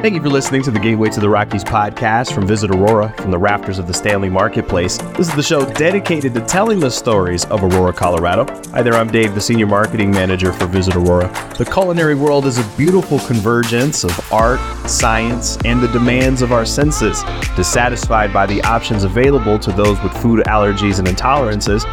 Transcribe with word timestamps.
Thank 0.00 0.14
you 0.14 0.22
for 0.22 0.28
listening 0.28 0.62
to 0.62 0.70
the 0.70 0.78
Gateway 0.78 1.08
to 1.10 1.18
the 1.18 1.28
Rockies 1.28 1.64
podcast 1.64 2.32
from 2.32 2.46
Visit 2.46 2.70
Aurora 2.70 3.12
from 3.18 3.32
the 3.32 3.38
rafters 3.38 3.80
of 3.80 3.88
the 3.88 3.92
Stanley 3.92 4.28
Marketplace. 4.28 4.96
This 5.16 5.28
is 5.28 5.34
the 5.34 5.42
show 5.42 5.68
dedicated 5.72 6.34
to 6.34 6.40
telling 6.42 6.78
the 6.78 6.88
stories 6.88 7.44
of 7.46 7.64
Aurora, 7.64 7.92
Colorado. 7.92 8.46
Hi 8.70 8.80
there, 8.80 8.94
I'm 8.94 9.10
Dave, 9.10 9.34
the 9.34 9.40
Senior 9.40 9.66
Marketing 9.66 10.12
Manager 10.12 10.52
for 10.52 10.66
Visit 10.66 10.94
Aurora. 10.94 11.26
The 11.58 11.64
culinary 11.64 12.14
world 12.14 12.46
is 12.46 12.58
a 12.58 12.76
beautiful 12.76 13.18
convergence 13.18 14.04
of 14.04 14.32
art, 14.32 14.60
science, 14.88 15.58
and 15.64 15.82
the 15.82 15.88
demands 15.88 16.42
of 16.42 16.52
our 16.52 16.64
senses. 16.64 17.24
Dissatisfied 17.56 18.32
by 18.32 18.46
the 18.46 18.62
options 18.62 19.02
available 19.02 19.58
to 19.58 19.72
those 19.72 20.00
with 20.00 20.16
food 20.22 20.44
allergies 20.46 21.00
and 21.00 21.08
intolerances, 21.08 21.84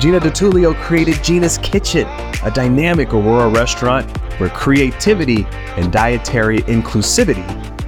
Gina 0.00 0.18
Di 0.18 0.30
Tullio 0.30 0.74
created 0.74 1.22
Gina's 1.22 1.58
Kitchen, 1.58 2.08
a 2.42 2.50
dynamic 2.52 3.14
Aurora 3.14 3.48
restaurant 3.48 4.10
where 4.38 4.50
creativity 4.50 5.46
and 5.76 5.92
dietary 5.92 6.60
inclusivity 6.60 7.46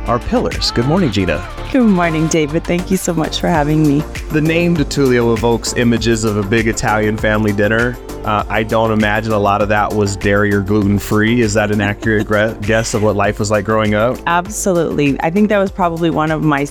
are 0.09 0.19
pillars. 0.19 0.70
Good 0.70 0.86
morning, 0.86 1.10
Gina. 1.10 1.46
Good 1.73 1.84
morning, 1.84 2.28
David. 2.28 2.64
Thank 2.64 2.91
you 2.91 2.96
so 2.96 3.14
much 3.14 3.41
for 3.41 3.48
having 3.48 3.82
me. 3.82 4.00
The 4.30 4.41
name 4.41 4.74
Di 4.74 4.84
Tullio 4.84 5.36
evokes 5.36 5.74
images 5.74 6.24
of 6.24 6.36
a 6.36 6.42
big 6.42 6.69
Italian 6.69 7.16
family 7.16 7.52
dinner. 7.52 7.96
Uh, 8.24 8.45
I 8.48 8.62
don't 8.62 8.91
imagine 8.91 9.33
a 9.33 9.38
lot 9.38 9.60
of 9.60 9.69
that 9.69 9.92
was 9.92 10.16
dairy 10.16 10.55
or 10.55 10.60
gluten 10.60 10.98
free. 10.98 11.41
Is 11.41 11.55
that 11.55 11.70
an 11.70 11.80
accurate 11.80 12.28
guess 12.62 12.95
of 12.95 13.02
what 13.02 13.16
life 13.16 13.38
was 13.38 13.50
like 13.50 13.64
growing 13.64 13.95
up? 13.95 14.19
Absolutely. 14.27 15.20
I 15.20 15.30
think 15.30 15.48
that 15.48 15.58
was 15.58 15.70
probably 15.70 16.11
one 16.11 16.30
of 16.30 16.42
my 16.42 16.66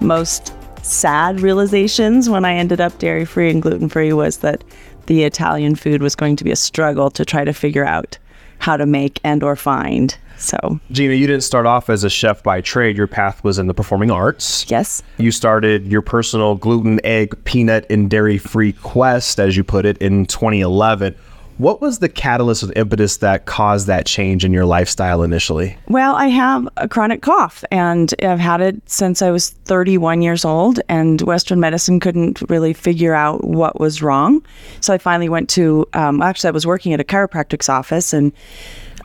most 0.00 0.54
sad 0.84 1.40
realizations 1.40 2.28
when 2.28 2.44
I 2.44 2.54
ended 2.54 2.80
up 2.80 2.98
dairy 2.98 3.24
free 3.24 3.50
and 3.50 3.62
gluten 3.62 3.88
free 3.88 4.12
was 4.12 4.38
that 4.38 4.64
the 5.06 5.24
Italian 5.24 5.74
food 5.76 6.02
was 6.02 6.14
going 6.14 6.36
to 6.36 6.44
be 6.44 6.50
a 6.50 6.56
struggle 6.56 7.10
to 7.10 7.24
try 7.24 7.44
to 7.44 7.52
figure 7.52 7.84
out 7.84 8.18
how 8.62 8.76
to 8.76 8.86
make 8.86 9.18
and 9.24 9.42
or 9.42 9.56
find. 9.56 10.16
So, 10.38 10.80
Gina, 10.92 11.14
you 11.14 11.26
didn't 11.26 11.42
start 11.42 11.66
off 11.66 11.90
as 11.90 12.04
a 12.04 12.10
chef 12.10 12.42
by 12.44 12.60
trade. 12.60 12.96
Your 12.96 13.08
path 13.08 13.42
was 13.42 13.58
in 13.58 13.66
the 13.66 13.74
performing 13.74 14.10
arts. 14.10 14.64
Yes. 14.68 15.02
You 15.18 15.32
started 15.32 15.86
your 15.86 16.00
personal 16.00 16.54
gluten, 16.54 17.00
egg, 17.04 17.36
peanut, 17.44 17.86
and 17.90 18.08
dairy 18.08 18.38
free 18.38 18.72
quest, 18.72 19.40
as 19.40 19.56
you 19.56 19.64
put 19.64 19.84
it, 19.84 19.98
in 19.98 20.26
2011. 20.26 21.14
What 21.58 21.80
was 21.80 21.98
the 21.98 22.08
catalyst 22.08 22.62
or 22.62 22.72
impetus 22.74 23.18
that 23.18 23.44
caused 23.44 23.86
that 23.86 24.06
change 24.06 24.44
in 24.44 24.52
your 24.52 24.64
lifestyle 24.64 25.22
initially? 25.22 25.76
Well, 25.88 26.14
I 26.14 26.26
have 26.26 26.68
a 26.76 26.88
chronic 26.88 27.22
cough 27.22 27.64
and 27.70 28.14
I've 28.22 28.40
had 28.40 28.60
it 28.60 28.80
since 28.86 29.22
I 29.22 29.30
was 29.30 29.50
31 29.50 30.22
years 30.22 30.44
old, 30.44 30.80
and 30.88 31.20
Western 31.22 31.60
medicine 31.60 32.00
couldn't 32.00 32.42
really 32.48 32.72
figure 32.72 33.14
out 33.14 33.44
what 33.44 33.78
was 33.78 34.02
wrong. 34.02 34.44
So 34.80 34.92
I 34.92 34.98
finally 34.98 35.28
went 35.28 35.48
to, 35.50 35.86
um, 35.92 36.22
actually, 36.22 36.48
I 36.48 36.52
was 36.52 36.66
working 36.66 36.92
at 36.92 37.00
a 37.00 37.04
chiropractic's 37.04 37.68
office 37.68 38.12
and 38.12 38.32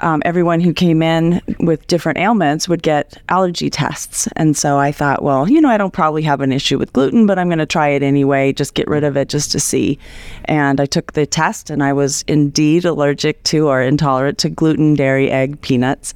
um, 0.01 0.21
everyone 0.25 0.59
who 0.59 0.73
came 0.73 1.01
in 1.01 1.41
with 1.59 1.85
different 1.87 2.17
ailments 2.17 2.67
would 2.67 2.83
get 2.83 3.21
allergy 3.29 3.69
tests. 3.69 4.27
And 4.35 4.55
so 4.55 4.77
I 4.77 4.91
thought, 4.91 5.23
well, 5.23 5.49
you 5.49 5.61
know, 5.61 5.69
I 5.69 5.77
don't 5.77 5.93
probably 5.93 6.23
have 6.23 6.41
an 6.41 6.51
issue 6.51 6.77
with 6.77 6.93
gluten, 6.93 7.25
but 7.25 7.39
I'm 7.39 7.47
going 7.47 7.59
to 7.59 7.65
try 7.65 7.89
it 7.89 8.03
anyway, 8.03 8.53
just 8.53 8.73
get 8.73 8.87
rid 8.87 9.03
of 9.03 9.17
it 9.17 9.29
just 9.29 9.51
to 9.51 9.59
see. 9.59 9.99
And 10.45 10.79
I 10.79 10.85
took 10.85 11.13
the 11.13 11.25
test 11.25 11.69
and 11.69 11.83
I 11.83 11.93
was 11.93 12.23
indeed 12.27 12.85
allergic 12.85 13.43
to 13.43 13.67
or 13.67 13.81
intolerant 13.81 14.37
to 14.39 14.49
gluten, 14.49 14.95
dairy, 14.95 15.29
egg, 15.29 15.61
peanuts. 15.61 16.13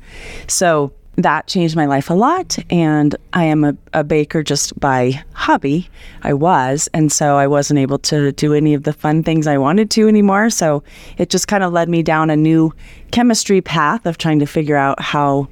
So 0.48 0.92
that 1.18 1.48
changed 1.48 1.76
my 1.76 1.86
life 1.86 2.10
a 2.10 2.14
lot. 2.14 2.58
And 2.70 3.16
I 3.34 3.44
am 3.44 3.64
a, 3.64 3.76
a, 3.94 4.04
baker 4.04 4.44
just 4.44 4.80
by 4.80 5.22
hobby. 5.34 5.90
I 6.24 6.34
was. 6.34 6.88
And 6.94 7.12
so 7.12 7.36
I 7.36 7.48
wasn't 7.48 7.80
able 7.80 8.00
to 8.00 8.32
do 8.32 8.54
any 8.54 8.74
of 8.74 8.84
the 8.84 8.94
fun 8.94 9.24
things 9.24 9.48
I 9.48 9.58
wanted 9.58 9.90
to 9.92 10.08
anymore. 10.08 10.50
So 10.50 10.84
it 11.18 11.30
just 11.30 11.48
kind 11.48 11.64
of 11.64 11.74
led 11.74 11.90
me 11.90 12.02
down 12.02 12.30
a 12.30 12.36
new 12.36 12.74
chemistry 13.12 13.62
path 13.62 14.06
of 14.06 14.18
trying 14.18 14.40
to 14.40 14.46
figure 14.46 14.78
out 14.78 15.02
how 15.02 15.48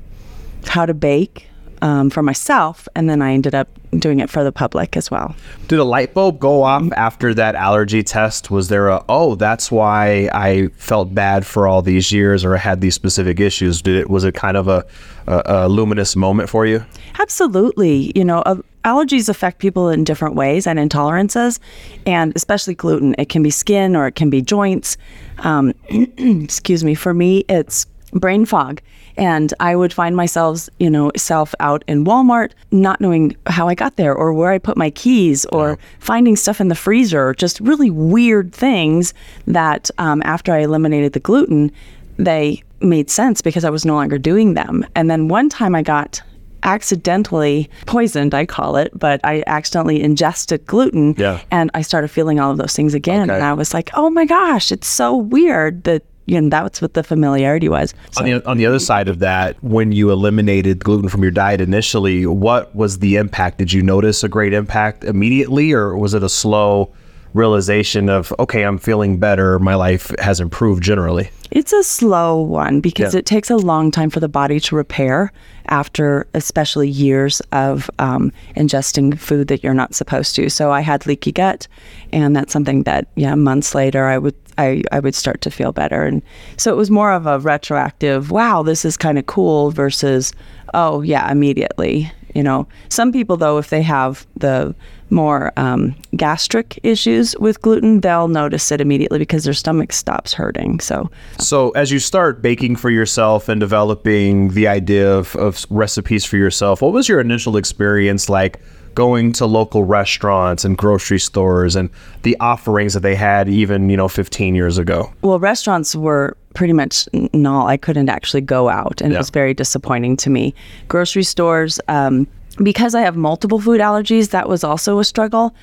how 0.65 0.85
to 0.85 0.93
bake 0.93 1.48
um, 1.81 2.09
for 2.09 2.23
myself. 2.23 2.87
And 2.95 3.09
then 3.09 3.21
I 3.21 3.33
ended 3.33 3.55
up 3.55 3.67
doing 3.97 4.19
it 4.19 4.29
for 4.29 4.43
the 4.43 4.51
public 4.51 4.95
as 4.95 5.09
well. 5.09 5.35
Did 5.67 5.79
a 5.79 5.83
light 5.83 6.13
bulb 6.13 6.39
go 6.39 6.63
off 6.63 6.91
after 6.93 7.33
that 7.33 7.55
allergy 7.55 8.03
test? 8.03 8.51
Was 8.51 8.67
there 8.67 8.89
a, 8.89 9.03
oh, 9.09 9.35
that's 9.35 9.71
why 9.71 10.29
I 10.33 10.67
felt 10.75 11.13
bad 11.13 11.45
for 11.45 11.67
all 11.67 11.81
these 11.81 12.11
years 12.11 12.45
or 12.45 12.55
I 12.55 12.59
had 12.59 12.81
these 12.81 12.95
specific 12.95 13.39
issues? 13.39 13.81
Did 13.81 13.95
it, 13.95 14.09
was 14.09 14.23
it 14.23 14.35
kind 14.35 14.57
of 14.57 14.67
a, 14.67 14.85
a, 15.27 15.41
a 15.45 15.69
luminous 15.69 16.15
moment 16.15 16.49
for 16.49 16.65
you? 16.65 16.85
Absolutely. 17.19 18.11
You 18.15 18.23
know, 18.23 18.39
uh, 18.41 18.61
allergies 18.85 19.29
affect 19.29 19.59
people 19.59 19.89
in 19.89 20.03
different 20.03 20.35
ways 20.35 20.67
and 20.67 20.79
intolerances, 20.79 21.59
and 22.05 22.33
especially 22.35 22.75
gluten. 22.75 23.15
It 23.17 23.29
can 23.29 23.43
be 23.43 23.49
skin 23.49 23.95
or 23.95 24.07
it 24.07 24.15
can 24.15 24.29
be 24.29 24.41
joints. 24.41 24.97
Um, 25.39 25.73
excuse 25.89 26.83
me. 26.83 26.95
For 26.95 27.13
me, 27.13 27.45
it's 27.49 27.85
brain 28.13 28.45
fog 28.45 28.81
and 29.19 29.53
I 29.59 29.75
would 29.75 29.91
find 29.91 30.15
myself, 30.15 30.69
you 30.79 30.89
know, 30.89 31.11
self 31.17 31.53
out 31.59 31.83
in 31.87 32.05
Walmart, 32.05 32.53
not 32.71 33.01
knowing 33.01 33.35
how 33.47 33.67
I 33.67 33.75
got 33.75 33.97
there 33.97 34.15
or 34.15 34.33
where 34.33 34.51
I 34.51 34.57
put 34.57 34.77
my 34.77 34.89
keys 34.91 35.45
or 35.45 35.77
finding 35.99 36.37
stuff 36.37 36.61
in 36.61 36.69
the 36.69 36.75
freezer, 36.75 37.33
just 37.33 37.59
really 37.59 37.89
weird 37.89 38.53
things 38.53 39.13
that 39.45 39.91
um, 39.97 40.21
after 40.23 40.53
I 40.53 40.59
eliminated 40.59 41.13
the 41.13 41.19
gluten, 41.19 41.69
they 42.17 42.63
made 42.79 43.09
sense 43.09 43.41
because 43.41 43.65
I 43.65 43.69
was 43.69 43.85
no 43.85 43.95
longer 43.95 44.17
doing 44.17 44.53
them. 44.53 44.85
And 44.95 45.11
then 45.11 45.27
one 45.27 45.49
time 45.49 45.75
I 45.75 45.81
got 45.81 46.21
accidentally 46.63 47.69
poisoned, 47.85 48.33
I 48.33 48.45
call 48.45 48.77
it, 48.77 48.97
but 48.97 49.19
I 49.23 49.43
accidentally 49.47 50.01
ingested 50.01 50.65
gluten 50.65 51.15
yeah. 51.17 51.41
and 51.51 51.71
I 51.73 51.81
started 51.81 52.09
feeling 52.09 52.39
all 52.39 52.51
of 52.51 52.57
those 52.57 52.73
things 52.73 52.93
again. 52.93 53.29
Okay. 53.29 53.35
And 53.35 53.43
I 53.43 53.53
was 53.53 53.73
like, 53.73 53.89
oh 53.95 54.09
my 54.09 54.25
gosh, 54.25 54.71
it's 54.71 54.87
so 54.87 55.15
weird 55.15 55.83
that 55.83 56.03
you 56.29 56.39
know, 56.39 56.49
that's 56.49 56.81
what 56.81 56.93
the 56.93 57.03
familiarity 57.03 57.69
was. 57.69 57.93
So. 58.11 58.21
On, 58.21 58.29
the, 58.29 58.47
on 58.47 58.57
the 58.57 58.65
other 58.65 58.79
side 58.79 59.07
of 59.07 59.19
that, 59.19 59.61
when 59.63 59.91
you 59.91 60.11
eliminated 60.11 60.83
gluten 60.83 61.09
from 61.09 61.21
your 61.21 61.31
diet 61.31 61.61
initially, 61.61 62.25
what 62.25 62.73
was 62.75 62.99
the 62.99 63.15
impact? 63.15 63.57
Did 63.57 63.73
you 63.73 63.81
notice 63.81 64.23
a 64.23 64.29
great 64.29 64.53
impact 64.53 65.03
immediately, 65.03 65.73
or 65.73 65.97
was 65.97 66.13
it 66.13 66.23
a 66.23 66.29
slow 66.29 66.93
realization 67.33 68.09
of, 68.09 68.33
okay, 68.39 68.63
I'm 68.63 68.79
feeling 68.79 69.19
better, 69.19 69.59
my 69.59 69.75
life 69.75 70.11
has 70.19 70.39
improved 70.39 70.81
generally? 70.83 71.29
It's 71.51 71.73
a 71.73 71.83
slow 71.83 72.41
one 72.41 72.79
because 72.79 73.13
yeah. 73.13 73.19
it 73.19 73.25
takes 73.25 73.49
a 73.49 73.57
long 73.57 73.91
time 73.91 74.09
for 74.09 74.19
the 74.19 74.27
body 74.27 74.59
to 74.61 74.75
repair 74.75 75.31
after, 75.67 76.27
especially 76.33 76.89
years 76.89 77.39
of 77.51 77.89
um, 77.99 78.31
ingesting 78.55 79.17
food 79.17 79.47
that 79.47 79.63
you're 79.63 79.75
not 79.75 79.93
supposed 79.93 80.35
to. 80.35 80.49
So 80.49 80.71
I 80.71 80.81
had 80.81 81.05
leaky 81.05 81.31
gut, 81.31 81.67
and 82.11 82.35
that's 82.35 82.53
something 82.53 82.83
that, 82.83 83.07
yeah, 83.15 83.35
months 83.35 83.75
later 83.75 84.05
I 84.05 84.17
would 84.17 84.35
I, 84.59 84.83
I 84.91 84.99
would 84.99 85.15
start 85.15 85.41
to 85.41 85.51
feel 85.51 85.71
better. 85.71 86.03
And 86.03 86.21
so 86.57 86.71
it 86.71 86.77
was 86.77 86.91
more 86.91 87.11
of 87.13 87.25
a 87.25 87.39
retroactive, 87.39 88.29
wow, 88.29 88.61
this 88.61 88.83
is 88.83 88.97
kind 88.97 89.17
of 89.17 89.25
cool 89.25 89.71
versus, 89.71 90.33
oh, 90.73 91.01
yeah, 91.01 91.31
immediately. 91.31 92.11
You 92.35 92.43
know, 92.43 92.67
some 92.89 93.11
people, 93.11 93.37
though, 93.37 93.57
if 93.57 93.69
they 93.69 93.81
have 93.81 94.27
the 94.35 94.75
more 95.09 95.51
um, 95.57 95.95
gastric 96.15 96.79
issues 96.83 97.35
with 97.39 97.59
gluten, 97.61 98.01
they'll 98.01 98.27
notice 98.27 98.71
it 98.71 98.81
immediately 98.81 99.17
because 99.17 99.45
their 99.45 99.53
stomach 99.53 99.91
stops 99.91 100.33
hurting. 100.33 100.79
So, 100.79 101.09
so 101.39 101.71
as 101.71 101.91
you 101.91 101.97
start 101.97 102.43
baking 102.43 102.75
for 102.75 102.91
yourself 102.91 103.49
and 103.49 103.59
developing 103.59 104.49
the 104.49 104.67
idea 104.67 105.11
of, 105.11 105.35
of 105.37 105.65
recipes 105.71 106.25
for 106.25 106.37
yourself, 106.37 106.81
what 106.83 106.93
was 106.93 107.09
your 107.09 107.19
initial 107.19 107.57
experience 107.57 108.29
like? 108.29 108.59
Going 108.99 109.31
to 109.31 109.45
local 109.45 109.85
restaurants 109.85 110.65
and 110.65 110.77
grocery 110.77 111.19
stores 111.19 111.73
and 111.73 111.89
the 112.23 112.35
offerings 112.41 112.93
that 112.93 112.99
they 112.99 113.15
had 113.15 113.47
even, 113.47 113.89
you 113.89 113.95
know, 113.95 114.09
15 114.09 114.55
years 114.55 114.77
ago? 114.77 115.09
Well, 115.21 115.39
restaurants 115.39 115.95
were 115.95 116.35
pretty 116.53 116.73
much 116.73 117.07
null. 117.33 117.65
I 117.65 117.77
couldn't 117.77 118.09
actually 118.09 118.41
go 118.41 118.67
out, 118.67 118.99
and 118.99 119.11
yeah. 119.11 119.15
it 119.15 119.19
was 119.19 119.29
very 119.29 119.53
disappointing 119.53 120.17
to 120.17 120.29
me. 120.29 120.53
Grocery 120.89 121.23
stores, 121.23 121.79
um, 121.87 122.27
because 122.61 122.93
I 122.93 122.99
have 122.99 123.15
multiple 123.15 123.61
food 123.61 123.79
allergies, 123.79 124.31
that 124.31 124.49
was 124.49 124.65
also 124.65 124.99
a 124.99 125.05
struggle. 125.05 125.55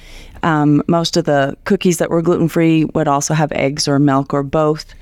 Um, 0.42 0.82
most 0.88 1.18
of 1.18 1.26
the 1.26 1.58
cookies 1.64 1.98
that 1.98 2.08
were 2.08 2.22
gluten 2.22 2.48
free 2.48 2.86
would 2.94 3.06
also 3.06 3.34
have 3.34 3.52
eggs 3.52 3.86
or 3.86 3.98
milk 3.98 4.32
or 4.32 4.42
both. 4.42 4.94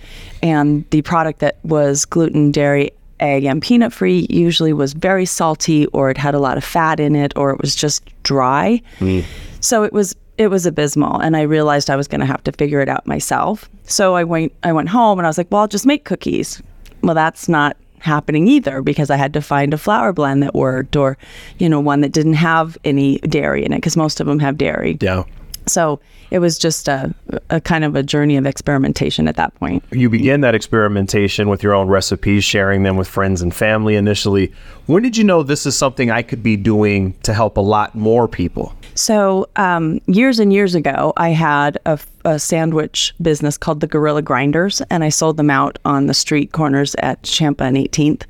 And 0.42 0.84
the 0.90 1.02
product 1.02 1.38
that 1.38 1.58
was 1.62 2.04
gluten, 2.04 2.50
dairy, 2.50 2.90
egg 3.24 3.44
and 3.44 3.62
peanut 3.62 3.92
free 3.92 4.26
usually 4.30 4.72
was 4.72 4.92
very 4.92 5.24
salty 5.24 5.86
or 5.86 6.10
it 6.10 6.18
had 6.18 6.34
a 6.34 6.38
lot 6.38 6.56
of 6.56 6.64
fat 6.64 7.00
in 7.00 7.16
it 7.16 7.32
or 7.36 7.50
it 7.50 7.60
was 7.60 7.74
just 7.74 8.02
dry. 8.22 8.80
Mm. 8.98 9.24
So 9.60 9.82
it 9.82 9.92
was 9.92 10.14
it 10.36 10.48
was 10.48 10.66
abysmal 10.66 11.20
and 11.20 11.36
I 11.36 11.42
realized 11.42 11.90
I 11.90 11.96
was 11.96 12.08
going 12.08 12.20
to 12.20 12.26
have 12.26 12.42
to 12.44 12.52
figure 12.52 12.80
it 12.80 12.88
out 12.88 13.06
myself. 13.06 13.68
So 13.84 14.14
I 14.14 14.24
went 14.24 14.52
I 14.62 14.72
went 14.72 14.88
home 14.88 15.18
and 15.18 15.26
I 15.26 15.30
was 15.30 15.38
like, 15.38 15.48
"Well, 15.50 15.62
I'll 15.62 15.68
just 15.68 15.86
make 15.86 16.04
cookies." 16.04 16.62
Well, 17.02 17.14
that's 17.14 17.48
not 17.48 17.76
happening 18.04 18.46
either 18.48 18.82
because 18.82 19.10
I 19.10 19.16
had 19.16 19.32
to 19.32 19.40
find 19.40 19.72
a 19.72 19.78
flour 19.78 20.12
blend 20.12 20.42
that 20.42 20.54
worked 20.54 20.94
or 20.94 21.16
you 21.58 21.68
know 21.68 21.80
one 21.80 22.02
that 22.02 22.12
didn't 22.12 22.34
have 22.34 22.76
any 22.84 23.18
dairy 23.20 23.64
in 23.64 23.72
it 23.72 23.78
because 23.78 23.96
most 23.96 24.20
of 24.20 24.26
them 24.26 24.38
have 24.40 24.58
dairy. 24.58 24.98
Yeah. 25.00 25.24
So 25.66 26.00
it 26.30 26.38
was 26.38 26.58
just 26.58 26.88
a, 26.88 27.14
a 27.50 27.60
kind 27.60 27.84
of 27.84 27.94
a 27.96 28.02
journey 28.02 28.36
of 28.36 28.46
experimentation 28.46 29.28
at 29.28 29.36
that 29.36 29.54
point. 29.56 29.84
You 29.90 30.10
began 30.10 30.40
that 30.42 30.54
experimentation 30.54 31.48
with 31.48 31.62
your 31.62 31.74
own 31.74 31.88
recipes, 31.88 32.44
sharing 32.44 32.82
them 32.82 32.96
with 32.96 33.08
friends 33.08 33.42
and 33.42 33.54
family 33.54 33.94
initially. 33.96 34.52
When 34.86 35.02
did 35.02 35.16
you 35.16 35.24
know 35.24 35.42
this 35.42 35.64
is 35.64 35.74
something 35.74 36.10
I 36.10 36.20
could 36.20 36.42
be 36.42 36.56
doing 36.56 37.14
to 37.22 37.32
help 37.32 37.56
a 37.56 37.62
lot 37.62 37.94
more 37.94 38.28
people? 38.28 38.74
So, 38.94 39.48
um, 39.56 40.00
years 40.06 40.38
and 40.38 40.52
years 40.52 40.74
ago, 40.74 41.14
I 41.16 41.30
had 41.30 41.78
a, 41.86 41.98
a 42.26 42.38
sandwich 42.38 43.14
business 43.20 43.56
called 43.56 43.80
the 43.80 43.86
Gorilla 43.86 44.20
Grinders, 44.20 44.82
and 44.90 45.02
I 45.02 45.08
sold 45.08 45.38
them 45.38 45.48
out 45.48 45.78
on 45.86 46.06
the 46.06 46.12
street 46.12 46.52
corners 46.52 46.94
at 46.98 47.22
Champa 47.22 47.64
and 47.64 47.78
18th. 47.78 48.24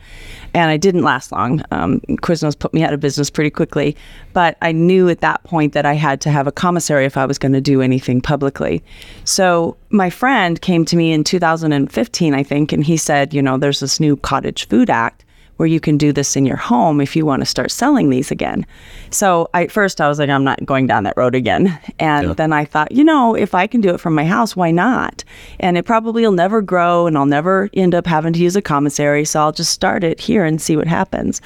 And 0.55 0.71
I 0.71 0.77
didn't 0.77 1.03
last 1.03 1.33
long. 1.33 1.61
Um, 1.73 2.01
Quiznos 2.23 2.57
put 2.57 2.73
me 2.73 2.85
out 2.85 2.95
of 2.95 3.00
business 3.00 3.31
pretty 3.31 3.50
quickly, 3.50 3.97
but 4.33 4.57
I 4.62 4.71
knew 4.71 5.09
at 5.09 5.23
that 5.23 5.43
point 5.43 5.73
that 5.73 5.85
I 5.85 5.95
had 5.95 6.21
to 6.21 6.31
have 6.31 6.47
a 6.47 6.53
commissary 6.53 7.05
if 7.05 7.17
I 7.17 7.27
was 7.27 7.37
going 7.37 7.53
to 7.53 7.61
do 7.61 7.83
anything 7.83 8.21
publicly. 8.21 8.81
So 9.25 9.77
my 9.91 10.09
friend 10.09 10.61
came 10.61 10.85
to 10.85 10.97
me 10.97 11.12
in 11.12 11.25
2015, 11.25 12.33
I 12.33 12.43
think, 12.45 12.73
and 12.73 12.85
he 12.85 12.97
said, 12.97 13.35
you 13.35 13.43
know, 13.43 13.59
there's 13.59 13.81
this 13.81 13.99
new 13.99 14.17
Cottage 14.17 14.69
Food 14.69 14.89
Act 14.89 15.25
where 15.56 15.67
you 15.67 15.81
can 15.81 15.97
do 15.97 16.12
this 16.12 16.37
in 16.37 16.47
your 16.47 16.56
home 16.56 17.01
if 17.01 17.15
you 17.15 17.25
want 17.25 17.41
to 17.41 17.47
start 17.47 17.71
selling 17.71 18.11
these 18.11 18.31
again. 18.31 18.67
So 19.11 19.49
I, 19.55 19.65
at 19.65 19.71
first 19.73 20.01
I 20.01 20.09
was 20.09 20.19
like, 20.19 20.31
I'm 20.31 20.45
not 20.45 20.65
going 20.65 20.87
down 20.87 21.05
that 21.05 21.17
road 21.17 21.35
again. 21.35 21.79
And 21.99 22.29
yeah. 22.29 22.35
then 22.35 22.53
I 22.53 22.65
thought, 22.65 22.93
you 22.93 23.05
know, 23.05 23.35
if 23.35 23.55
I 23.55 23.67
can 23.67 23.81
do 23.81 23.91
it 23.91 24.01
from 24.01 24.15
my 24.15 24.25
house, 24.25 24.56
why 24.56 24.71
not? 24.71 25.25
And 25.61 25.79
it 25.79 25.85
probably 25.85 26.23
will 26.23 26.33
never 26.33 26.61
grow 26.61 27.06
and 27.06 27.17
I'll 27.17 27.27
never 27.27 27.71
end 27.75 27.95
up 27.95 28.06
having 28.06 28.33
to 28.33 28.41
use 28.41 28.56
a 28.56 28.62
commissary. 28.62 29.25
So 29.25 29.41
I'll 29.41 29.53
just 29.53 29.73
start 29.73 30.05
it 30.05 30.21
here 30.21 30.45
and 30.45 30.61
see 30.61 30.77
what 30.77 30.87
happens. 30.87 31.41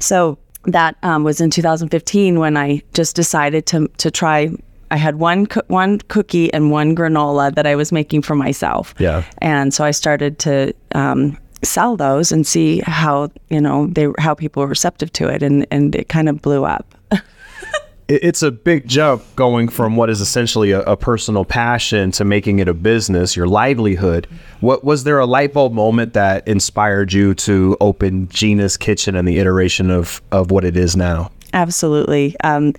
So 0.00 0.38
that 0.64 0.96
um, 1.02 1.22
was 1.22 1.40
in 1.40 1.50
2015 1.50 2.38
when 2.40 2.56
I 2.56 2.82
just 2.94 3.14
decided 3.14 3.66
to, 3.66 3.88
to 3.98 4.10
try 4.10 4.50
I 4.90 4.96
had 4.96 5.16
one 5.16 5.46
co- 5.46 5.62
one 5.66 5.98
cookie 6.08 6.52
and 6.52 6.70
one 6.70 6.94
granola 6.94 7.54
that 7.54 7.66
I 7.66 7.74
was 7.74 7.90
making 7.90 8.22
for 8.22 8.36
myself. 8.36 8.94
Yeah. 8.98 9.24
And 9.38 9.74
so 9.74 9.84
I 9.84 9.90
started 9.90 10.38
to 10.40 10.72
um, 10.94 11.36
sell 11.66 11.96
those 11.96 12.32
and 12.32 12.46
see 12.46 12.80
how 12.80 13.30
you 13.50 13.60
know 13.60 13.86
they 13.88 14.08
how 14.18 14.34
people 14.34 14.62
were 14.62 14.68
receptive 14.68 15.12
to 15.14 15.28
it, 15.28 15.42
and 15.42 15.66
and 15.70 15.94
it 15.94 16.08
kind 16.08 16.28
of 16.28 16.40
blew 16.40 16.64
up. 16.64 16.94
it's 18.08 18.42
a 18.42 18.50
big 18.50 18.86
jump 18.86 19.22
going 19.34 19.68
from 19.68 19.96
what 19.96 20.08
is 20.08 20.20
essentially 20.20 20.70
a, 20.70 20.80
a, 20.82 20.96
personal 20.96 21.44
passion 21.44 22.12
to 22.12 22.24
making 22.24 22.60
it 22.60 22.68
a 22.68 22.74
business, 22.74 23.34
your 23.34 23.48
livelihood. 23.48 24.28
What 24.60 24.84
was 24.84 25.04
there 25.04 25.18
a 25.18 25.26
light 25.26 25.52
bulb 25.52 25.72
moment 25.72 26.12
that 26.12 26.46
inspired 26.46 27.12
you 27.12 27.34
to 27.34 27.76
open 27.80 28.28
Gina's 28.28 28.76
Kitchen 28.76 29.16
and 29.16 29.26
the 29.26 29.38
iteration 29.38 29.90
of 29.90 30.22
of 30.30 30.50
what 30.50 30.64
it 30.64 30.76
is 30.76 30.96
now? 30.96 31.30
Absolutely. 31.52 32.36
Um, 32.44 32.74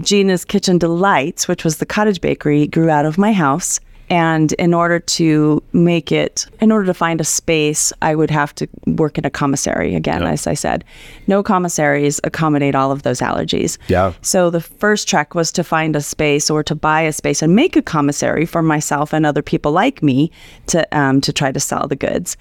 Gina's 0.00 0.44
Kitchen 0.44 0.78
Delights, 0.78 1.48
which 1.48 1.64
was 1.64 1.78
the 1.78 1.86
cottage 1.86 2.20
bakery, 2.20 2.66
grew 2.66 2.90
out 2.90 3.06
of 3.06 3.18
my 3.18 3.32
house. 3.32 3.80
And 4.10 4.52
in 4.54 4.74
order 4.74 4.98
to 4.98 5.62
make 5.72 6.10
it, 6.10 6.46
in 6.60 6.72
order 6.72 6.84
to 6.86 6.94
find 6.94 7.20
a 7.20 7.24
space, 7.24 7.92
I 8.02 8.16
would 8.16 8.30
have 8.30 8.52
to 8.56 8.68
work 8.86 9.16
in 9.16 9.24
a 9.24 9.30
commissary 9.30 9.94
again, 9.94 10.24
as 10.24 10.48
I 10.48 10.54
said. 10.54 10.84
No 11.28 11.44
commissaries 11.44 12.20
accommodate 12.24 12.74
all 12.74 12.90
of 12.90 13.04
those 13.04 13.20
allergies. 13.20 13.78
Yeah. 13.86 14.12
So 14.22 14.50
the 14.50 14.60
first 14.60 15.08
trek 15.08 15.36
was 15.36 15.52
to 15.52 15.62
find 15.62 15.94
a 15.94 16.00
space 16.00 16.50
or 16.50 16.64
to 16.64 16.74
buy 16.74 17.02
a 17.02 17.12
space 17.12 17.40
and 17.40 17.54
make 17.54 17.76
a 17.76 17.82
commissary 17.82 18.46
for 18.46 18.62
myself 18.62 19.12
and 19.12 19.24
other 19.24 19.42
people 19.42 19.70
like 19.70 20.02
me 20.02 20.32
to 20.66 20.86
um, 20.96 21.20
to 21.20 21.32
try 21.32 21.52
to 21.52 21.60
sell 21.60 21.86
the 21.86 21.94
goods. 21.94 22.36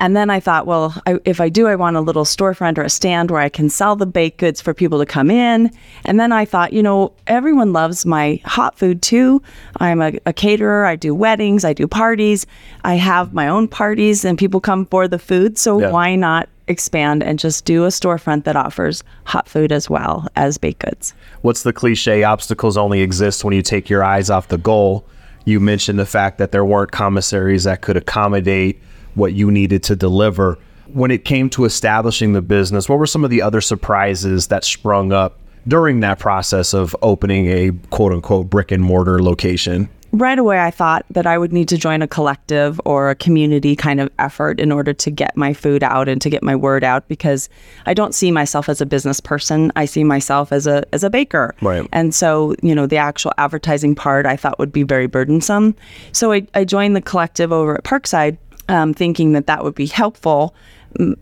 And 0.00 0.14
then 0.14 0.28
I 0.28 0.40
thought, 0.40 0.66
well, 0.66 0.94
I, 1.06 1.18
if 1.24 1.40
I 1.40 1.48
do, 1.48 1.68
I 1.68 1.76
want 1.76 1.96
a 1.96 2.02
little 2.02 2.24
storefront 2.24 2.76
or 2.76 2.82
a 2.82 2.90
stand 2.90 3.30
where 3.30 3.40
I 3.40 3.48
can 3.48 3.70
sell 3.70 3.96
the 3.96 4.06
baked 4.06 4.38
goods 4.38 4.60
for 4.60 4.74
people 4.74 4.98
to 4.98 5.06
come 5.06 5.30
in. 5.30 5.70
And 6.04 6.20
then 6.20 6.32
I 6.32 6.44
thought, 6.44 6.74
you 6.74 6.82
know, 6.82 7.14
everyone 7.26 7.72
loves 7.72 8.04
my 8.04 8.40
hot 8.44 8.78
food 8.78 9.00
too. 9.00 9.42
I'm 9.78 10.02
a, 10.02 10.12
a 10.26 10.32
caterer. 10.34 10.84
I 10.84 10.96
do 10.96 11.13
weddings, 11.14 11.64
I 11.64 11.72
do 11.72 11.86
parties, 11.86 12.46
I 12.84 12.94
have 12.94 13.32
my 13.32 13.48
own 13.48 13.68
parties, 13.68 14.24
and 14.24 14.38
people 14.38 14.60
come 14.60 14.86
for 14.86 15.08
the 15.08 15.18
food. 15.18 15.58
So 15.58 15.80
yeah. 15.80 15.90
why 15.90 16.16
not 16.16 16.48
expand 16.68 17.22
and 17.22 17.38
just 17.38 17.64
do 17.64 17.84
a 17.84 17.88
storefront 17.88 18.44
that 18.44 18.56
offers 18.56 19.02
hot 19.24 19.48
food 19.48 19.72
as 19.72 19.90
well 19.90 20.28
as 20.36 20.58
baked 20.58 20.80
goods? 20.80 21.14
What's 21.42 21.62
the 21.62 21.72
cliche? 21.72 22.24
Obstacles 22.24 22.76
only 22.76 23.00
exist 23.00 23.44
when 23.44 23.54
you 23.54 23.62
take 23.62 23.90
your 23.90 24.02
eyes 24.02 24.30
off 24.30 24.48
the 24.48 24.58
goal. 24.58 25.06
You 25.44 25.60
mentioned 25.60 25.98
the 25.98 26.06
fact 26.06 26.38
that 26.38 26.52
there 26.52 26.64
weren't 26.64 26.90
commissaries 26.90 27.64
that 27.64 27.82
could 27.82 27.96
accommodate 27.96 28.80
what 29.14 29.34
you 29.34 29.50
needed 29.50 29.82
to 29.84 29.96
deliver. 29.96 30.58
When 30.92 31.10
it 31.10 31.24
came 31.24 31.50
to 31.50 31.64
establishing 31.64 32.32
the 32.32 32.42
business, 32.42 32.88
what 32.88 32.98
were 32.98 33.06
some 33.06 33.24
of 33.24 33.30
the 33.30 33.42
other 33.42 33.60
surprises 33.60 34.48
that 34.48 34.64
sprung 34.64 35.12
up 35.12 35.38
during 35.66 36.00
that 36.00 36.18
process 36.18 36.74
of 36.74 36.94
opening 37.02 37.46
a 37.46 37.72
quote 37.90 38.12
unquote 38.12 38.48
brick 38.48 38.70
and 38.70 38.82
mortar 38.82 39.22
location? 39.22 39.88
Right 40.14 40.38
away 40.38 40.60
I 40.60 40.70
thought 40.70 41.04
that 41.10 41.26
I 41.26 41.36
would 41.36 41.52
need 41.52 41.68
to 41.68 41.76
join 41.76 42.00
a 42.00 42.06
collective 42.06 42.80
or 42.84 43.10
a 43.10 43.14
community 43.14 43.74
kind 43.74 44.00
of 44.00 44.10
effort 44.18 44.60
in 44.60 44.70
order 44.70 44.92
to 44.92 45.10
get 45.10 45.36
my 45.36 45.52
food 45.52 45.82
out 45.82 46.08
and 46.08 46.22
to 46.22 46.30
get 46.30 46.42
my 46.42 46.54
word 46.54 46.84
out 46.84 47.08
because 47.08 47.48
I 47.86 47.94
don't 47.94 48.14
see 48.14 48.30
myself 48.30 48.68
as 48.68 48.80
a 48.80 48.86
business 48.86 49.18
person. 49.18 49.72
I 49.74 49.86
see 49.86 50.04
myself 50.04 50.52
as 50.52 50.66
a 50.66 50.84
as 50.94 51.02
a 51.02 51.10
baker. 51.10 51.54
Right. 51.60 51.86
And 51.92 52.14
so, 52.14 52.54
you 52.62 52.74
know, 52.74 52.86
the 52.86 52.96
actual 52.96 53.32
advertising 53.38 53.94
part 53.94 54.24
I 54.24 54.36
thought 54.36 54.58
would 54.58 54.72
be 54.72 54.84
very 54.84 55.06
burdensome. 55.06 55.74
So 56.12 56.32
I, 56.32 56.46
I 56.54 56.64
joined 56.64 56.94
the 56.94 57.02
collective 57.02 57.52
over 57.52 57.76
at 57.76 57.84
Parkside 57.84 58.38
um, 58.68 58.94
thinking 58.94 59.32
that 59.32 59.46
that 59.46 59.64
would 59.64 59.74
be 59.74 59.86
helpful. 59.86 60.54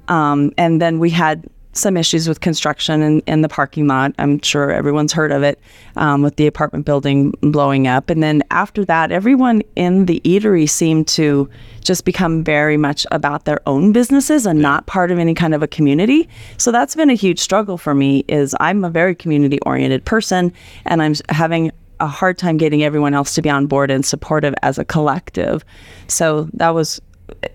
Um, 0.08 0.52
and 0.58 0.82
then 0.82 0.98
we 0.98 1.08
had 1.08 1.48
some 1.72 1.96
issues 1.96 2.28
with 2.28 2.40
construction 2.40 3.02
in, 3.02 3.20
in 3.20 3.42
the 3.42 3.48
parking 3.48 3.86
lot. 3.86 4.12
I'm 4.18 4.40
sure 4.42 4.70
everyone's 4.70 5.12
heard 5.12 5.32
of 5.32 5.42
it 5.42 5.58
um, 5.96 6.22
with 6.22 6.36
the 6.36 6.46
apartment 6.46 6.84
building 6.84 7.32
blowing 7.40 7.86
up. 7.86 8.10
And 8.10 8.22
then 8.22 8.42
after 8.50 8.84
that, 8.84 9.10
everyone 9.10 9.62
in 9.74 10.06
the 10.06 10.20
eatery 10.24 10.68
seemed 10.68 11.08
to 11.08 11.48
just 11.80 12.04
become 12.04 12.44
very 12.44 12.76
much 12.76 13.06
about 13.10 13.46
their 13.46 13.60
own 13.66 13.92
businesses 13.92 14.46
and 14.46 14.60
not 14.60 14.86
part 14.86 15.10
of 15.10 15.18
any 15.18 15.34
kind 15.34 15.54
of 15.54 15.62
a 15.62 15.66
community. 15.66 16.28
So 16.58 16.70
that's 16.70 16.94
been 16.94 17.10
a 17.10 17.14
huge 17.14 17.38
struggle 17.38 17.78
for 17.78 17.94
me 17.94 18.24
is 18.28 18.54
I'm 18.60 18.84
a 18.84 18.90
very 18.90 19.14
community 19.14 19.58
oriented 19.60 20.04
person 20.04 20.52
and 20.84 21.02
I'm 21.02 21.14
having 21.30 21.72
a 22.00 22.06
hard 22.06 22.36
time 22.36 22.56
getting 22.56 22.82
everyone 22.82 23.14
else 23.14 23.34
to 23.34 23.42
be 23.42 23.48
on 23.48 23.66
board 23.66 23.90
and 23.90 24.04
supportive 24.04 24.54
as 24.62 24.76
a 24.76 24.84
collective. 24.84 25.64
So 26.08 26.48
that 26.54 26.70
was 26.70 27.00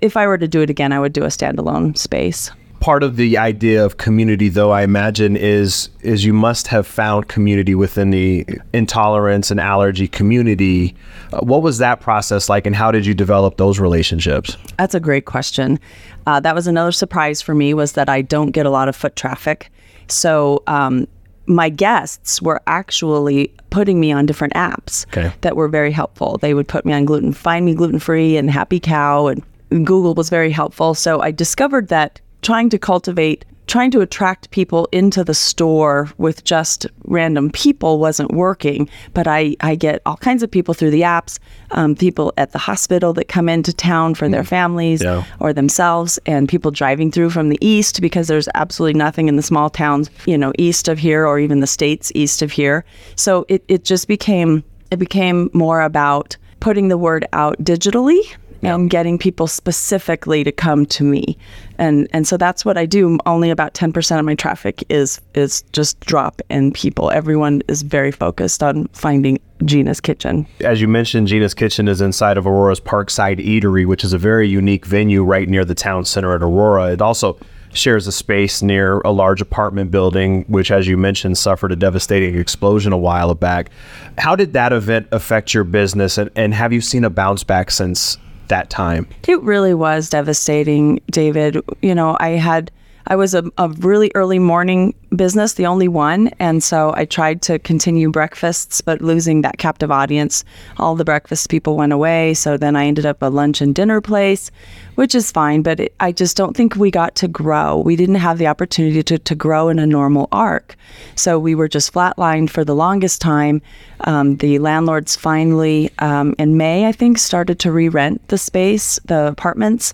if 0.01 0.17
I 0.17 0.25
were 0.25 0.37
to 0.37 0.47
do 0.47 0.61
it 0.61 0.69
again, 0.69 0.91
I 0.91 0.99
would 0.99 1.13
do 1.13 1.23
a 1.23 1.27
standalone 1.27 1.97
space 1.97 2.49
part 2.79 3.03
of 3.03 3.15
the 3.15 3.37
idea 3.37 3.83
of 3.83 3.97
community 3.97 4.49
though 4.49 4.71
i 4.71 4.83
imagine 4.83 5.35
is 5.35 5.89
is 6.01 6.23
you 6.23 6.33
must 6.33 6.67
have 6.67 6.87
found 6.87 7.27
community 7.27 7.75
within 7.75 8.11
the 8.11 8.45
intolerance 8.73 9.51
and 9.51 9.59
allergy 9.59 10.07
community. 10.07 10.95
Uh, 11.33 11.39
what 11.41 11.61
was 11.61 11.77
that 11.79 11.99
process 11.99 12.49
like 12.49 12.65
and 12.65 12.75
how 12.75 12.91
did 12.91 13.05
you 13.05 13.13
develop 13.13 13.57
those 13.57 13.79
relationships? 13.79 14.55
That's 14.77 14.95
a 14.95 14.99
great 14.99 15.25
question. 15.25 15.79
Uh, 16.25 16.39
that 16.39 16.55
was 16.55 16.67
another 16.67 16.91
surprise 16.91 17.41
for 17.41 17.53
me 17.53 17.73
was 17.73 17.93
that 17.93 18.09
i 18.09 18.21
don't 18.21 18.51
get 18.51 18.65
a 18.65 18.69
lot 18.69 18.87
of 18.87 18.95
foot 18.95 19.15
traffic. 19.15 19.71
So 20.07 20.63
um, 20.67 21.07
my 21.45 21.69
guests 21.69 22.41
were 22.41 22.61
actually 22.67 23.53
putting 23.69 23.99
me 23.99 24.11
on 24.11 24.25
different 24.25 24.53
apps 24.53 25.05
okay. 25.07 25.33
that 25.41 25.55
were 25.55 25.67
very 25.67 25.91
helpful. 25.91 26.37
They 26.37 26.53
would 26.53 26.67
put 26.67 26.85
me 26.85 26.93
on 26.93 27.05
gluten 27.05 27.33
find 27.33 27.65
me 27.65 27.75
gluten 27.75 27.99
free 27.99 28.37
and 28.37 28.49
happy 28.49 28.79
cow 28.79 29.27
and 29.27 29.43
Google 29.69 30.13
was 30.13 30.29
very 30.29 30.51
helpful. 30.51 30.93
So 30.93 31.19
I 31.21 31.31
discovered 31.31 31.89
that 31.89 32.21
trying 32.41 32.69
to 32.69 32.77
cultivate 32.77 33.45
trying 33.67 33.91
to 33.91 33.99
attract 34.01 34.49
people 34.51 34.87
into 34.91 35.23
the 35.23 35.33
store 35.33 36.09
with 36.17 36.43
just 36.43 36.87
random 37.03 37.51
people 37.51 37.99
wasn't 37.99 38.31
working. 38.31 38.89
But 39.13 39.27
I, 39.27 39.55
I 39.59 39.75
get 39.75 40.01
all 40.05 40.17
kinds 40.17 40.41
of 40.41 40.49
people 40.49 40.73
through 40.73 40.91
the 40.91 41.01
apps, 41.01 41.37
um, 41.71 41.95
people 41.95 42.33
at 42.37 42.53
the 42.53 42.57
hospital 42.57 43.13
that 43.13 43.27
come 43.27 43.49
into 43.49 43.73
town 43.73 44.15
for 44.15 44.29
their 44.29 44.43
hmm. 44.43 44.47
families 44.47 45.03
yeah. 45.03 45.25
or 45.39 45.53
themselves, 45.53 46.17
and 46.25 46.47
people 46.49 46.71
driving 46.71 47.11
through 47.11 47.29
from 47.29 47.49
the 47.49 47.57
east 47.61 48.01
because 48.01 48.27
there's 48.27 48.47
absolutely 48.55 48.97
nothing 48.97 49.27
in 49.27 49.35
the 49.35 49.41
small 49.41 49.69
towns, 49.69 50.09
you 50.25 50.37
know, 50.37 50.53
east 50.57 50.87
of 50.87 50.97
here 50.97 51.27
or 51.27 51.39
even 51.39 51.59
the 51.59 51.67
states 51.67 52.11
east 52.15 52.41
of 52.41 52.51
here. 52.51 52.85
So 53.15 53.45
it, 53.49 53.63
it 53.67 53.83
just 53.83 54.07
became 54.07 54.63
it 54.89 54.97
became 54.97 55.49
more 55.53 55.81
about 55.81 56.37
putting 56.61 56.87
the 56.87 56.97
word 56.97 57.27
out 57.33 57.57
digitally 57.59 58.21
yeah. 58.61 58.75
and 58.75 58.89
getting 58.89 59.17
people 59.17 59.47
specifically 59.47 60.43
to 60.43 60.51
come 60.51 60.85
to 60.87 61.03
me. 61.03 61.37
And 61.77 62.07
and 62.11 62.27
so 62.27 62.37
that's 62.37 62.65
what 62.65 62.77
I 62.77 62.85
do. 62.85 63.17
Only 63.25 63.49
about 63.49 63.73
10% 63.73 64.19
of 64.19 64.25
my 64.25 64.35
traffic 64.35 64.83
is 64.89 65.21
is 65.35 65.63
just 65.73 65.99
drop 66.01 66.41
in 66.49 66.71
people. 66.71 67.11
Everyone 67.11 67.61
is 67.67 67.81
very 67.81 68.11
focused 68.11 68.63
on 68.63 68.87
finding 68.93 69.39
Gina's 69.65 69.99
Kitchen. 69.99 70.47
As 70.61 70.81
you 70.81 70.87
mentioned, 70.87 71.27
Gina's 71.27 71.53
Kitchen 71.53 71.87
is 71.87 72.01
inside 72.01 72.37
of 72.37 72.47
Aurora's 72.47 72.79
Parkside 72.79 73.39
Eatery, 73.39 73.85
which 73.85 74.03
is 74.03 74.13
a 74.13 74.17
very 74.17 74.47
unique 74.47 74.85
venue 74.85 75.23
right 75.23 75.47
near 75.47 75.65
the 75.65 75.75
town 75.75 76.05
center 76.05 76.33
at 76.33 76.41
Aurora. 76.41 76.91
It 76.91 77.01
also 77.01 77.37
shares 77.73 78.07
a 78.07 78.11
space 78.11 78.61
near 78.61 78.99
a 78.99 79.11
large 79.11 79.41
apartment 79.41 79.91
building, 79.91 80.45
which, 80.47 80.71
as 80.71 80.87
you 80.87 80.97
mentioned, 80.97 81.37
suffered 81.37 81.71
a 81.71 81.75
devastating 81.75 82.37
explosion 82.37 82.93
a 82.93 82.97
while 82.97 83.33
back. 83.35 83.69
How 84.17 84.35
did 84.35 84.53
that 84.53 84.73
event 84.73 85.07
affect 85.11 85.53
your 85.53 85.63
business, 85.63 86.17
and, 86.17 86.29
and 86.35 86.53
have 86.53 86.73
you 86.73 86.81
seen 86.81 87.03
a 87.03 87.09
bounce 87.09 87.43
back 87.43 87.71
since 87.71 88.17
that 88.49 88.69
time? 88.69 89.07
It 89.27 89.41
really 89.41 89.73
was 89.73 90.09
devastating, 90.09 90.99
David. 91.11 91.61
You 91.81 91.95
know, 91.95 92.17
I 92.19 92.29
had 92.29 92.71
I 93.07 93.15
was 93.15 93.33
a, 93.33 93.43
a 93.57 93.69
really 93.69 94.11
early 94.15 94.37
morning 94.37 94.93
business, 95.15 95.53
the 95.53 95.65
only 95.65 95.87
one. 95.87 96.27
And 96.39 96.61
so 96.61 96.93
I 96.95 97.05
tried 97.05 97.41
to 97.43 97.57
continue 97.59 98.09
breakfasts, 98.09 98.81
but 98.81 99.01
losing 99.01 99.41
that 99.41 99.57
captive 99.57 99.91
audience, 99.91 100.43
all 100.77 100.95
the 100.95 101.05
breakfast 101.05 101.49
people 101.49 101.77
went 101.77 101.93
away. 101.93 102.33
So 102.33 102.57
then 102.57 102.75
I 102.75 102.85
ended 102.85 103.05
up 103.05 103.21
a 103.21 103.29
lunch 103.29 103.61
and 103.61 103.73
dinner 103.73 104.01
place, 104.01 104.51
which 104.95 105.15
is 105.15 105.31
fine. 105.31 105.61
But 105.61 105.79
it, 105.79 105.95
I 106.01 106.11
just 106.11 106.35
don't 106.35 106.55
think 106.55 106.75
we 106.75 106.91
got 106.91 107.15
to 107.15 107.27
grow. 107.29 107.77
We 107.77 107.95
didn't 107.95 108.15
have 108.15 108.37
the 108.37 108.47
opportunity 108.47 109.01
to, 109.03 109.17
to 109.17 109.35
grow 109.35 109.69
in 109.69 109.79
a 109.79 109.87
normal 109.87 110.27
arc. 110.31 110.75
So 111.15 111.39
we 111.39 111.55
were 111.55 111.69
just 111.69 111.93
flatlined 111.93 112.49
for 112.49 112.65
the 112.65 112.75
longest 112.75 113.21
time. 113.21 113.61
Um, 114.01 114.35
the 114.37 114.59
landlords 114.59 115.15
finally, 115.15 115.91
um, 115.99 116.35
in 116.37 116.57
May, 116.57 116.85
I 116.85 116.91
think, 116.91 117.17
started 117.17 117.57
to 117.59 117.71
re 117.71 117.87
rent 117.87 118.27
the 118.27 118.37
space, 118.37 118.99
the 119.05 119.27
apartments. 119.27 119.93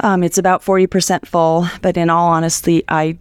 Um, 0.00 0.22
it's 0.22 0.38
about 0.38 0.62
40% 0.62 1.26
full, 1.26 1.66
but 1.82 1.96
in 1.96 2.10
all 2.10 2.28
honesty, 2.28 2.84
I 2.88 3.18